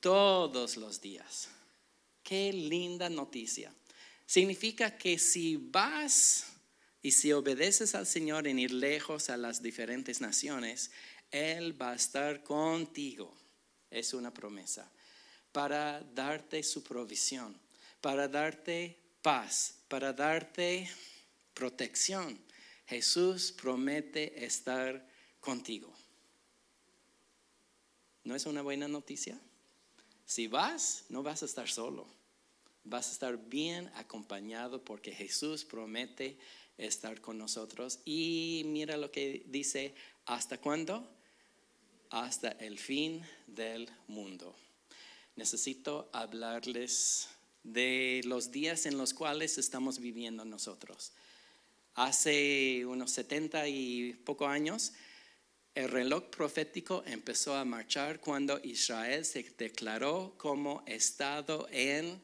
todos 0.00 0.76
los 0.76 1.00
días. 1.00 1.48
Qué 2.22 2.52
linda 2.52 3.08
noticia. 3.08 3.74
Significa 4.26 4.96
que 4.96 5.18
si 5.18 5.56
vas 5.56 6.47
y 7.02 7.12
si 7.12 7.32
obedeces 7.32 7.94
al 7.94 8.06
Señor 8.06 8.48
en 8.48 8.58
ir 8.58 8.72
lejos 8.72 9.30
a 9.30 9.36
las 9.36 9.62
diferentes 9.62 10.20
naciones, 10.20 10.90
Él 11.30 11.80
va 11.80 11.92
a 11.92 11.96
estar 11.96 12.42
contigo. 12.42 13.34
Es 13.90 14.14
una 14.14 14.34
promesa 14.34 14.90
para 15.52 16.00
darte 16.14 16.62
su 16.62 16.82
provisión, 16.82 17.58
para 18.00 18.28
darte 18.28 18.98
paz, 19.22 19.78
para 19.88 20.12
darte 20.12 20.90
protección. 21.54 22.38
Jesús 22.86 23.52
promete 23.52 24.44
estar 24.44 25.06
contigo. 25.40 25.92
¿No 28.24 28.34
es 28.34 28.46
una 28.46 28.62
buena 28.62 28.88
noticia? 28.88 29.40
Si 30.26 30.46
vas, 30.48 31.04
no 31.08 31.22
vas 31.22 31.42
a 31.42 31.46
estar 31.46 31.68
solo. 31.68 32.06
Vas 32.84 33.08
a 33.08 33.12
estar 33.12 33.36
bien 33.48 33.90
acompañado 33.94 34.84
porque 34.84 35.12
Jesús 35.12 35.64
promete 35.64 36.38
estar 36.78 37.20
con 37.20 37.36
nosotros. 37.36 38.00
Y 38.04 38.62
mira 38.66 38.96
lo 38.96 39.10
que 39.10 39.44
dice, 39.46 39.94
¿hasta 40.26 40.58
cuándo? 40.58 41.08
Hasta 42.10 42.52
el 42.52 42.78
fin 42.78 43.22
del 43.46 43.90
mundo. 44.06 44.56
necesito 45.36 46.10
hablarles 46.12 47.28
de 47.62 48.22
los 48.24 48.50
días 48.50 48.86
en 48.86 48.98
los 48.98 49.14
cuales 49.14 49.58
estamos 49.58 50.00
viviendo 50.00 50.44
nosotros. 50.44 51.12
Hace 51.94 52.84
unos 52.86 53.12
70 53.12 53.68
y 53.68 54.14
poco 54.24 54.46
años, 54.48 54.92
el 55.74 55.88
reloj 55.88 56.24
profético 56.30 57.04
empezó 57.06 57.54
a 57.54 57.64
marchar 57.64 58.20
cuando 58.20 58.58
Israel 58.64 59.24
se 59.24 59.44
declaró 59.56 60.34
como 60.38 60.82
estado 60.86 61.68
en 61.70 62.20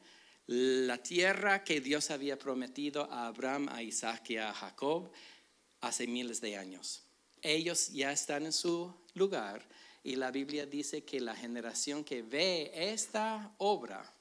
la 0.47 1.01
tierra 1.01 1.63
que 1.63 1.81
Dios 1.81 2.11
había 2.11 2.37
prometido 2.37 3.11
a 3.11 3.27
Abraham, 3.27 3.69
a 3.69 3.81
Isaac 3.81 4.29
y 4.29 4.37
a 4.37 4.53
Jacob 4.53 5.11
hace 5.81 6.07
miles 6.07 6.41
de 6.41 6.57
años. 6.57 7.03
Ellos 7.41 7.89
ya 7.89 8.11
están 8.11 8.45
en 8.45 8.53
su 8.53 8.93
lugar 9.13 9.67
y 10.03 10.15
la 10.15 10.31
Biblia 10.31 10.65
dice 10.65 11.03
que 11.03 11.19
la 11.19 11.35
generación 11.35 12.03
que 12.03 12.21
ve 12.21 12.71
esta 12.73 13.55
obra 13.57 14.13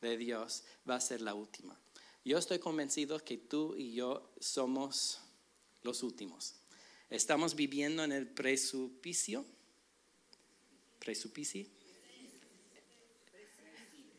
de 0.00 0.16
Dios 0.16 0.64
va 0.88 0.96
a 0.96 1.00
ser 1.00 1.22
la 1.22 1.34
última. 1.34 1.78
Yo 2.24 2.38
estoy 2.38 2.58
convencido 2.58 3.18
que 3.24 3.38
tú 3.38 3.74
y 3.76 3.94
yo 3.94 4.32
somos 4.38 5.20
los 5.82 6.02
últimos. 6.02 6.54
Estamos 7.10 7.54
viviendo 7.54 8.04
en 8.04 8.12
el 8.12 8.28
presupicio. 8.28 9.44
¿Presupicio? 10.98 11.66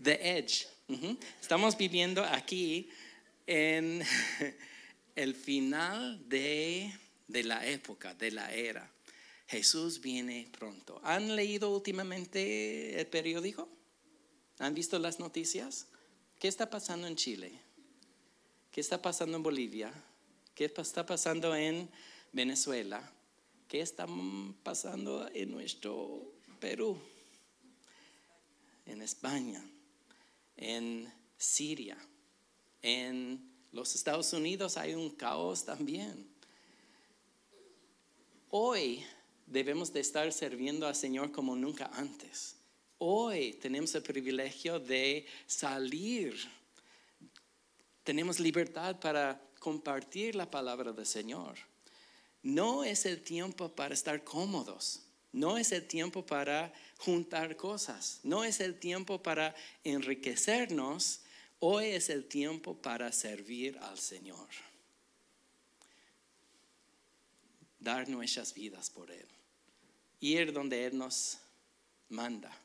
The 0.01 0.37
edge. 0.37 0.67
Estamos 1.41 1.77
viviendo 1.77 2.23
aquí 2.23 2.89
en 3.47 4.03
el 5.15 5.33
final 5.33 6.27
de, 6.27 6.93
de 7.27 7.43
la 7.43 7.65
época, 7.65 8.13
de 8.13 8.31
la 8.31 8.53
era. 8.53 8.91
Jesús 9.47 10.01
viene 10.01 10.49
pronto. 10.57 10.99
¿Han 11.03 11.35
leído 11.35 11.69
últimamente 11.69 12.99
el 12.99 13.07
periódico? 13.07 13.69
¿Han 14.59 14.73
visto 14.73 14.99
las 14.99 15.19
noticias? 15.19 15.87
¿Qué 16.39 16.47
está 16.47 16.69
pasando 16.69 17.07
en 17.07 17.15
Chile? 17.15 17.59
¿Qué 18.71 18.81
está 18.81 19.01
pasando 19.01 19.37
en 19.37 19.43
Bolivia? 19.43 19.93
¿Qué 20.55 20.65
está 20.65 21.05
pasando 21.05 21.55
en 21.55 21.89
Venezuela? 22.31 23.11
¿Qué 23.67 23.81
está 23.81 24.07
pasando 24.63 25.29
en 25.33 25.51
nuestro 25.51 26.33
Perú? 26.59 26.99
En 28.85 29.01
España, 29.01 29.63
en 30.57 31.11
Siria, 31.37 31.97
en 32.81 33.53
los 33.71 33.95
Estados 33.95 34.31
Unidos 34.33 34.77
hay 34.77 34.93
un 34.93 35.09
caos 35.09 35.65
también. 35.65 36.27
Hoy 38.49 39.03
debemos 39.47 39.91
de 39.91 39.99
estar 39.99 40.31
sirviendo 40.31 40.85
al 40.87 40.95
Señor 40.95 41.31
como 41.31 41.55
nunca 41.55 41.89
antes. 41.93 42.55
Hoy 42.99 43.53
tenemos 43.53 43.95
el 43.95 44.03
privilegio 44.03 44.79
de 44.79 45.25
salir. 45.47 46.35
Tenemos 48.03 48.39
libertad 48.39 48.99
para 48.99 49.41
compartir 49.59 50.35
la 50.35 50.49
palabra 50.49 50.93
del 50.93 51.05
Señor. 51.05 51.57
No 52.43 52.83
es 52.83 53.05
el 53.05 53.23
tiempo 53.23 53.69
para 53.69 53.93
estar 53.93 54.23
cómodos. 54.23 55.01
No 55.33 55.57
es 55.57 55.71
el 55.71 55.87
tiempo 55.87 56.25
para 56.25 56.71
juntar 56.99 57.57
cosas. 57.57 58.19
No 58.23 58.43
es 58.43 58.59
el 58.59 58.79
tiempo 58.79 59.21
para 59.21 59.55
enriquecernos. 59.83 61.21
Hoy 61.59 61.87
es 61.87 62.09
el 62.09 62.25
tiempo 62.25 62.75
para 62.75 63.11
servir 63.11 63.77
al 63.79 63.97
Señor. 63.97 64.47
Dar 67.79 68.07
nuestras 68.07 68.53
vidas 68.53 68.91
por 68.91 69.09
Él. 69.09 69.25
Ir 70.19 70.53
donde 70.53 70.85
Él 70.85 70.97
nos 70.97 71.39
manda. 72.09 72.55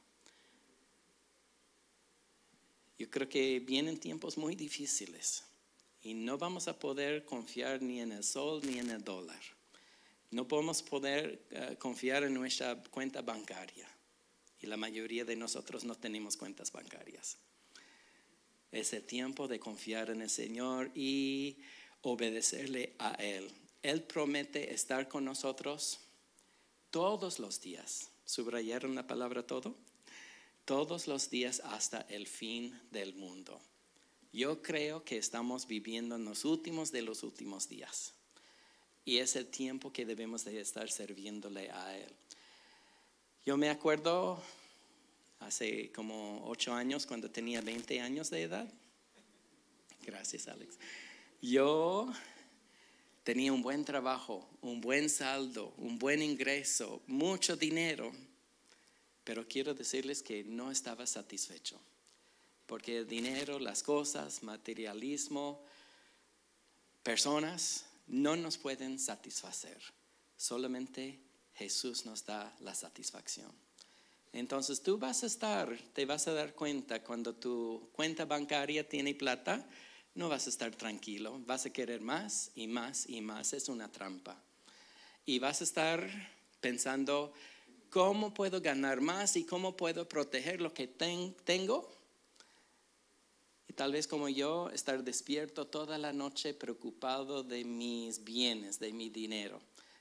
Yo 2.98 3.08
creo 3.08 3.28
que 3.28 3.60
vienen 3.60 3.98
tiempos 3.98 4.36
muy 4.36 4.54
difíciles 4.54 5.44
y 6.02 6.14
no 6.14 6.36
vamos 6.36 6.68
a 6.68 6.78
poder 6.78 7.24
confiar 7.24 7.80
ni 7.80 8.00
en 8.00 8.12
el 8.12 8.24
sol 8.24 8.60
ni 8.64 8.78
en 8.78 8.90
el 8.90 9.02
dólar. 9.02 9.40
No 10.30 10.46
podemos 10.46 10.82
poder 10.82 11.46
eh, 11.50 11.76
confiar 11.78 12.24
en 12.24 12.34
nuestra 12.34 12.82
cuenta 12.90 13.22
bancaria 13.22 13.88
y 14.60 14.66
la 14.66 14.76
mayoría 14.76 15.24
de 15.24 15.36
nosotros 15.36 15.84
no 15.84 15.94
tenemos 15.94 16.36
cuentas 16.36 16.72
bancarias. 16.72 17.38
Es 18.70 18.92
el 18.92 19.04
tiempo 19.04 19.48
de 19.48 19.58
confiar 19.58 20.10
en 20.10 20.20
el 20.20 20.30
Señor 20.30 20.90
y 20.94 21.58
obedecerle 22.02 22.94
a 22.98 23.12
Él. 23.14 23.50
Él 23.82 24.02
promete 24.02 24.74
estar 24.74 25.08
con 25.08 25.24
nosotros 25.24 26.00
todos 26.90 27.38
los 27.38 27.60
días. 27.60 28.10
¿Subrayaron 28.24 28.94
la 28.94 29.06
palabra 29.06 29.46
todo? 29.46 29.74
todos 30.68 31.06
los 31.06 31.30
días 31.30 31.62
hasta 31.64 32.02
el 32.10 32.26
fin 32.26 32.78
del 32.90 33.14
mundo. 33.14 33.58
Yo 34.34 34.60
creo 34.60 35.02
que 35.02 35.16
estamos 35.16 35.66
viviendo 35.66 36.16
en 36.16 36.26
los 36.26 36.44
últimos 36.44 36.92
de 36.92 37.00
los 37.00 37.22
últimos 37.22 37.70
días. 37.70 38.12
Y 39.08 39.20
es 39.20 39.36
el 39.36 39.46
tiempo 39.46 39.90
que 39.90 40.04
debemos 40.04 40.44
de 40.44 40.60
estar 40.60 40.90
sirviéndole 40.90 41.70
a 41.70 41.96
Él. 41.96 42.12
Yo 43.46 43.56
me 43.56 43.70
acuerdo 43.70 44.38
hace 45.40 45.90
como 45.92 46.46
ocho 46.46 46.74
años, 46.74 47.06
cuando 47.06 47.30
tenía 47.30 47.62
20 47.62 48.02
años 48.02 48.28
de 48.28 48.42
edad. 48.42 48.68
Gracias, 50.04 50.46
Alex. 50.46 50.78
Yo 51.40 52.12
tenía 53.24 53.50
un 53.50 53.62
buen 53.62 53.82
trabajo, 53.82 54.46
un 54.60 54.82
buen 54.82 55.08
saldo, 55.08 55.72
un 55.78 55.98
buen 55.98 56.20
ingreso, 56.20 57.00
mucho 57.06 57.56
dinero 57.56 58.12
pero 59.24 59.48
quiero 59.48 59.72
decirles 59.72 60.22
que 60.22 60.44
no 60.44 60.70
estaba 60.70 61.06
satisfecho, 61.06 61.80
porque 62.66 62.98
el 62.98 63.08
dinero, 63.08 63.58
las 63.58 63.82
cosas, 63.82 64.42
materialismo, 64.42 65.62
personas 67.02 67.87
no 68.08 68.36
nos 68.36 68.58
pueden 68.58 68.98
satisfacer. 68.98 69.78
Solamente 70.36 71.20
Jesús 71.54 72.04
nos 72.06 72.24
da 72.24 72.54
la 72.60 72.74
satisfacción. 72.74 73.52
Entonces 74.32 74.82
tú 74.82 74.98
vas 74.98 75.22
a 75.22 75.26
estar, 75.26 75.76
te 75.94 76.04
vas 76.04 76.28
a 76.28 76.32
dar 76.32 76.54
cuenta 76.54 77.02
cuando 77.02 77.34
tu 77.34 77.88
cuenta 77.92 78.24
bancaria 78.24 78.88
tiene 78.88 79.14
plata, 79.14 79.66
no 80.14 80.28
vas 80.28 80.46
a 80.46 80.50
estar 80.50 80.74
tranquilo, 80.74 81.40
vas 81.46 81.66
a 81.66 81.70
querer 81.70 82.00
más 82.00 82.50
y 82.54 82.66
más 82.66 83.08
y 83.08 83.20
más, 83.20 83.52
es 83.52 83.68
una 83.68 83.90
trampa. 83.90 84.42
Y 85.24 85.38
vas 85.38 85.60
a 85.60 85.64
estar 85.64 86.08
pensando, 86.60 87.32
¿Cómo 87.90 88.34
puedo 88.34 88.60
ganar 88.60 89.00
más 89.00 89.36
y 89.36 89.44
cómo 89.44 89.74
puedo 89.74 90.06
proteger 90.08 90.60
lo 90.60 90.74
que 90.74 90.86
tengo? 90.86 91.90
Tal 93.78 93.92
vez 93.92 94.08
como 94.08 94.28
yo, 94.28 94.70
estar 94.70 95.04
despierto 95.04 95.68
toda 95.68 95.98
la 95.98 96.12
noche 96.12 96.52
preocupado 96.52 97.44
de 97.44 97.62
mis 97.62 98.24
bienes, 98.24 98.80
de 98.80 98.92
mi 98.92 99.08
dinero. 99.08 99.60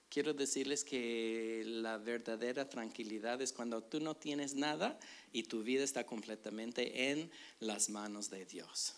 Quiero 0.10 0.34
decirles 0.34 0.84
que 0.84 1.62
la 1.64 2.00
verdadera 2.00 2.68
tranquilidad 2.68 3.40
es 3.40 3.54
cuando 3.54 3.84
tú 3.84 4.00
no 4.00 4.16
tienes 4.16 4.56
nada 4.56 4.98
y 5.32 5.44
tu 5.44 5.62
vida 5.62 5.84
está 5.84 6.08
completamente 6.08 7.12
en 7.12 7.30
las 7.60 7.88
manos 7.92 8.32
de 8.32 8.48
Dios. 8.48 8.96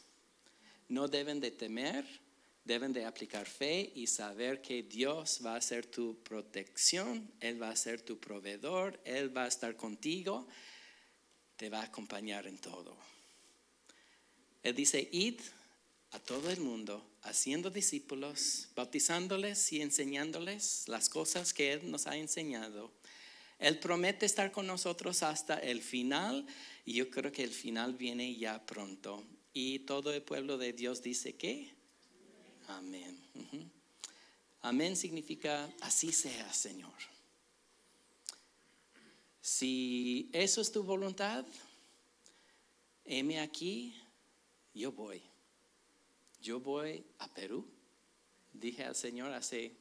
No 0.87 1.09
deben 1.09 1.41
de 1.41 1.51
temer 1.51 2.05
deben 2.63 2.93
de 2.93 3.03
aplicar 3.03 3.47
fe 3.47 3.91
y 3.95 4.07
saber 4.07 4.61
que 4.61 4.83
Dios 4.83 5.41
va 5.45 5.57
a 5.57 5.61
ser 5.61 5.87
tu 5.87 6.23
protección, 6.23 7.29
Él 7.41 7.61
va 7.61 7.71
a 7.71 7.75
ser 7.75 8.01
tu 8.01 8.17
proveedor, 8.17 9.01
Él 9.03 9.35
va 9.35 9.43
a 9.43 9.47
estar 9.47 9.75
contigo, 9.75 10.47
te 11.57 11.69
va 11.69 11.81
a 11.81 11.85
acompañar 11.85 12.47
en 12.47 12.59
todo. 12.59 12.95
Él 14.63 14.75
dice, 14.75 15.07
id 15.11 15.39
a 16.11 16.19
todo 16.19 16.49
el 16.49 16.59
mundo, 16.59 17.05
haciendo 17.21 17.69
discípulos, 17.69 18.69
bautizándoles 18.75 19.71
y 19.73 19.81
enseñándoles 19.81 20.87
las 20.87 21.09
cosas 21.09 21.53
que 21.53 21.73
Él 21.73 21.91
nos 21.91 22.07
ha 22.07 22.17
enseñado. 22.17 22.91
Él 23.59 23.79
promete 23.79 24.25
estar 24.25 24.51
con 24.51 24.65
nosotros 24.67 25.21
hasta 25.21 25.59
el 25.59 25.81
final 25.81 26.47
y 26.85 26.93
yo 26.93 27.09
creo 27.09 27.31
que 27.31 27.43
el 27.43 27.51
final 27.51 27.93
viene 27.93 28.35
ya 28.35 28.65
pronto. 28.65 29.23
Y 29.53 29.79
todo 29.79 30.13
el 30.13 30.21
pueblo 30.21 30.57
de 30.57 30.73
Dios 30.73 31.01
dice 31.01 31.35
que 31.35 31.79
Amén. 32.69 33.19
Amén 34.61 34.95
significa 34.95 35.69
así 35.81 36.11
sea, 36.11 36.51
Señor. 36.53 36.93
Si 39.41 40.29
eso 40.33 40.61
es 40.61 40.71
tu 40.71 40.83
voluntad, 40.83 41.45
heme 43.05 43.39
aquí, 43.39 43.95
yo 44.79 44.93
voy. 44.93 45.21
Yo 46.41 46.59
voy 46.59 47.05
a 47.19 47.27
Perú. 47.27 47.67
Dije 48.53 48.85
al 48.85 48.95
Señor 48.95 49.33
hace 49.33 49.75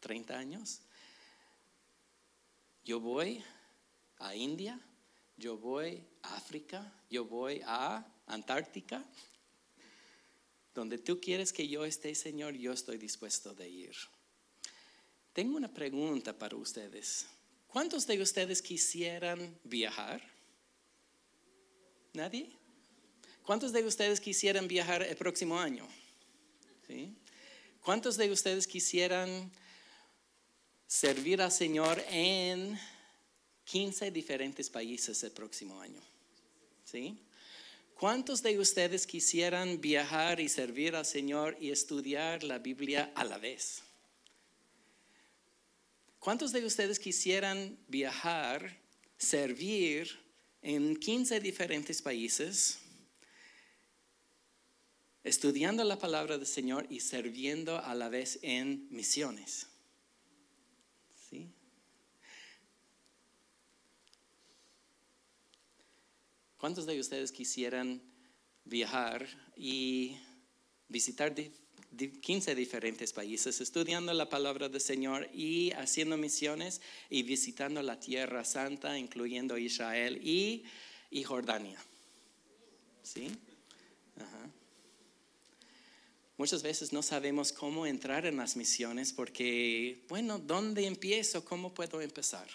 30 0.00 0.36
años. 0.36 0.80
Yo 2.84 3.00
voy 3.00 3.44
a 4.18 4.34
India, 4.34 4.80
yo 5.36 5.56
voy 5.56 6.02
a 6.22 6.36
África, 6.36 6.92
yo 7.10 7.24
voy 7.24 7.60
a 7.64 8.06
Antártica, 8.26 9.04
donde 10.74 10.98
tú 10.98 11.20
quieres 11.20 11.52
que 11.52 11.68
yo 11.68 11.84
esté, 11.84 12.14
Señor, 12.14 12.54
yo 12.54 12.72
estoy 12.72 12.98
dispuesto 12.98 13.54
de 13.54 13.68
ir. 13.68 13.94
Tengo 15.32 15.56
una 15.56 15.72
pregunta 15.72 16.36
para 16.36 16.56
ustedes. 16.56 17.26
¿Cuántos 17.68 18.06
de 18.06 18.20
ustedes 18.20 18.62
quisieran 18.62 19.58
viajar? 19.64 20.22
¿Nadie? 22.12 22.63
¿Cuántos 23.44 23.72
de 23.72 23.84
ustedes 23.84 24.20
quisieran 24.20 24.66
viajar 24.66 25.02
el 25.02 25.16
próximo 25.16 25.60
año? 25.60 25.86
¿Sí? 26.86 27.14
¿Cuántos 27.82 28.16
de 28.16 28.30
ustedes 28.30 28.66
quisieran 28.66 29.52
servir 30.86 31.42
al 31.42 31.52
Señor 31.52 32.02
en 32.08 32.78
15 33.64 34.10
diferentes 34.10 34.70
países 34.70 35.22
el 35.24 35.32
próximo 35.32 35.78
año? 35.82 36.00
¿Sí? 36.84 37.18
¿Cuántos 37.94 38.42
de 38.42 38.58
ustedes 38.58 39.06
quisieran 39.06 39.78
viajar 39.78 40.40
y 40.40 40.48
servir 40.48 40.96
al 40.96 41.04
Señor 41.04 41.58
y 41.60 41.70
estudiar 41.70 42.42
la 42.44 42.58
Biblia 42.58 43.12
a 43.14 43.24
la 43.24 43.36
vez? 43.36 43.82
¿Cuántos 46.18 46.50
de 46.52 46.64
ustedes 46.64 46.98
quisieran 46.98 47.78
viajar, 47.88 48.80
servir 49.18 50.18
en 50.62 50.96
15 50.96 51.40
diferentes 51.40 52.00
países, 52.00 52.78
estudiando 55.24 55.82
la 55.82 55.98
palabra 55.98 56.38
del 56.38 56.46
Señor 56.46 56.86
y 56.90 57.00
sirviendo 57.00 57.78
a 57.78 57.94
la 57.94 58.08
vez 58.08 58.38
en 58.42 58.86
misiones? 58.90 59.66
¿Sí? 61.28 61.48
¿Cuántos 66.58 66.86
de 66.86 67.00
ustedes 67.00 67.32
quisieran 67.32 68.00
viajar 68.64 69.26
y 69.56 70.16
visitar 70.88 71.34
15 71.34 72.54
diferentes 72.54 73.12
países, 73.12 73.60
estudiando 73.60 74.12
la 74.12 74.28
palabra 74.28 74.68
del 74.68 74.80
Señor 74.80 75.28
y 75.32 75.72
haciendo 75.72 76.16
misiones 76.16 76.80
y 77.08 77.22
visitando 77.22 77.82
la 77.82 78.00
Tierra 78.00 78.44
Santa, 78.44 78.98
incluyendo 78.98 79.56
Israel 79.58 80.20
y, 80.22 80.64
Jordania? 81.24 81.78
¿Sí? 83.02 83.30
Muchas 86.36 86.64
veces 86.64 86.92
no 86.92 87.02
sabemos 87.02 87.52
cómo 87.52 87.86
entrar 87.86 88.26
en 88.26 88.36
las 88.36 88.56
misiones 88.56 89.12
porque, 89.12 90.04
bueno, 90.08 90.40
¿dónde 90.40 90.84
empiezo? 90.84 91.44
¿Cómo 91.44 91.72
puedo 91.72 92.00
empezar? 92.00 92.48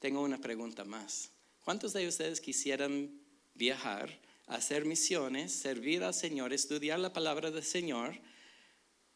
Tengo 0.00 0.20
una 0.22 0.38
pregunta 0.38 0.84
más. 0.84 1.30
¿Cuántos 1.64 1.92
de 1.92 2.08
ustedes 2.08 2.40
quisieran 2.40 3.20
viajar, 3.54 4.18
hacer 4.46 4.84
misiones, 4.84 5.52
servir 5.52 6.02
al 6.02 6.12
Señor, 6.12 6.52
estudiar 6.52 6.98
la 6.98 7.12
palabra 7.12 7.52
del 7.52 7.62
Señor, 7.62 8.18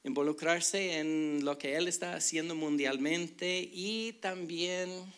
involucrarse 0.05 0.99
en 1.01 1.45
lo 1.45 1.59
que 1.59 1.75
Él 1.75 1.89
está 1.89 2.15
haciendo 2.15 2.55
mundialmente 2.55 3.69
y 3.73 4.13
también 4.21 5.13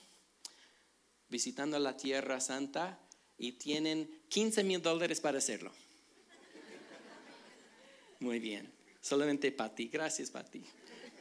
visitando 1.29 1.79
la 1.79 1.99
Tierra 1.99 2.41
Santa 2.41 2.99
y 3.37 3.53
tienen 3.53 4.09
15 4.31 4.65
mil 4.65 4.81
dólares 4.81 5.21
para 5.21 5.37
hacerlo? 5.37 5.71
Muy 8.21 8.39
bien. 8.39 8.71
Solamente 9.01 9.53
Pati. 9.53 9.89
Gracias, 9.89 10.31
Pati. 10.31 10.65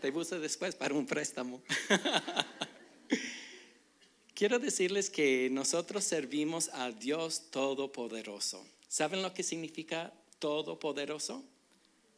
Te 0.02 0.12
busco 0.12 0.40
después 0.40 0.76
para 0.76 0.94
un 0.94 1.06
préstamo. 1.06 1.62
Quiero 4.34 4.60
decirles 4.60 5.10
que 5.10 5.50
nosotros 5.52 6.04
servimos 6.04 6.70
a 6.74 6.92
Dios 6.92 7.50
Todopoderoso. 7.52 8.66
¿Saben 8.88 9.22
lo 9.22 9.34
que 9.34 9.44
significa 9.44 10.14
Todopoderoso? 10.40 11.44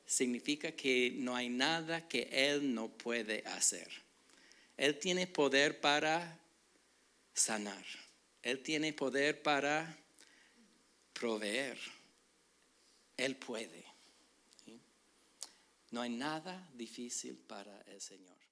Significa 0.05 0.71
que 0.71 1.11
no 1.15 1.35
hay 1.35 1.49
nada 1.49 2.07
que 2.07 2.29
Él 2.31 2.73
no 2.73 2.89
puede 2.89 3.43
hacer. 3.47 3.87
Él 4.77 4.97
tiene 4.99 5.27
poder 5.27 5.81
para 5.81 6.39
sanar. 7.33 7.83
Él 8.41 8.63
tiene 8.63 8.93
poder 8.93 9.41
para 9.41 9.97
proveer. 11.13 11.77
Él 13.17 13.35
puede. 13.35 13.86
No 15.91 16.01
hay 16.01 16.09
nada 16.09 16.69
difícil 16.73 17.37
para 17.37 17.81
el 17.81 18.01
Señor. 18.01 18.46